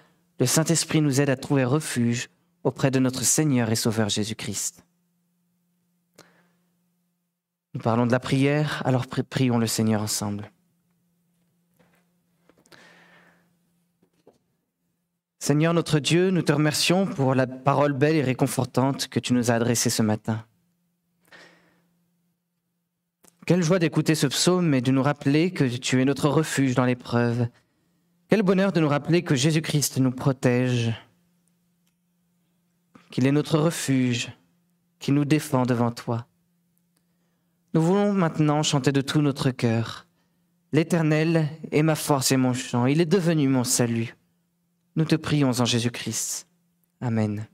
le 0.40 0.46
Saint-Esprit 0.46 1.00
nous 1.00 1.20
aide 1.20 1.30
à 1.30 1.36
trouver 1.36 1.64
refuge 1.64 2.28
auprès 2.64 2.90
de 2.90 2.98
notre 2.98 3.22
Seigneur 3.22 3.70
et 3.70 3.76
Sauveur 3.76 4.08
Jésus-Christ. 4.08 4.84
Nous 7.80 7.84
parlons 7.84 8.04
de 8.04 8.12
la 8.12 8.20
prière, 8.20 8.82
alors 8.84 9.06
prions 9.06 9.56
le 9.56 9.66
Seigneur 9.66 10.02
ensemble. 10.02 10.52
Seigneur 15.38 15.72
notre 15.72 15.98
Dieu, 15.98 16.28
nous 16.28 16.42
te 16.42 16.52
remercions 16.52 17.06
pour 17.06 17.34
la 17.34 17.46
parole 17.46 17.94
belle 17.94 18.16
et 18.16 18.22
réconfortante 18.22 19.08
que 19.08 19.18
tu 19.18 19.32
nous 19.32 19.50
as 19.50 19.54
adressée 19.54 19.88
ce 19.88 20.02
matin. 20.02 20.44
Quelle 23.46 23.62
joie 23.62 23.78
d'écouter 23.78 24.14
ce 24.14 24.26
psaume 24.26 24.74
et 24.74 24.82
de 24.82 24.90
nous 24.90 25.02
rappeler 25.02 25.50
que 25.50 25.64
tu 25.64 26.02
es 26.02 26.04
notre 26.04 26.28
refuge 26.28 26.74
dans 26.74 26.84
l'épreuve. 26.84 27.48
Quel 28.28 28.42
bonheur 28.42 28.72
de 28.72 28.80
nous 28.80 28.90
rappeler 28.90 29.22
que 29.22 29.34
Jésus-Christ 29.34 29.96
nous 30.00 30.12
protège, 30.12 30.92
qu'il 33.10 33.26
est 33.26 33.32
notre 33.32 33.58
refuge, 33.58 34.32
qu'il 34.98 35.14
nous 35.14 35.24
défend 35.24 35.62
devant 35.62 35.92
toi. 35.92 36.26
Nous 37.72 37.82
voulons 37.82 38.12
maintenant 38.12 38.62
chanter 38.62 38.92
de 38.92 39.00
tout 39.00 39.22
notre 39.22 39.50
cœur. 39.50 40.06
L'Éternel 40.72 41.48
est 41.70 41.82
ma 41.82 41.94
force 41.94 42.32
et 42.32 42.36
mon 42.36 42.52
chant, 42.52 42.86
il 42.86 43.00
est 43.00 43.06
devenu 43.06 43.48
mon 43.48 43.64
salut. 43.64 44.16
Nous 44.96 45.04
te 45.04 45.16
prions 45.16 45.50
en 45.50 45.64
Jésus-Christ. 45.64 46.46
Amen. 47.00 47.46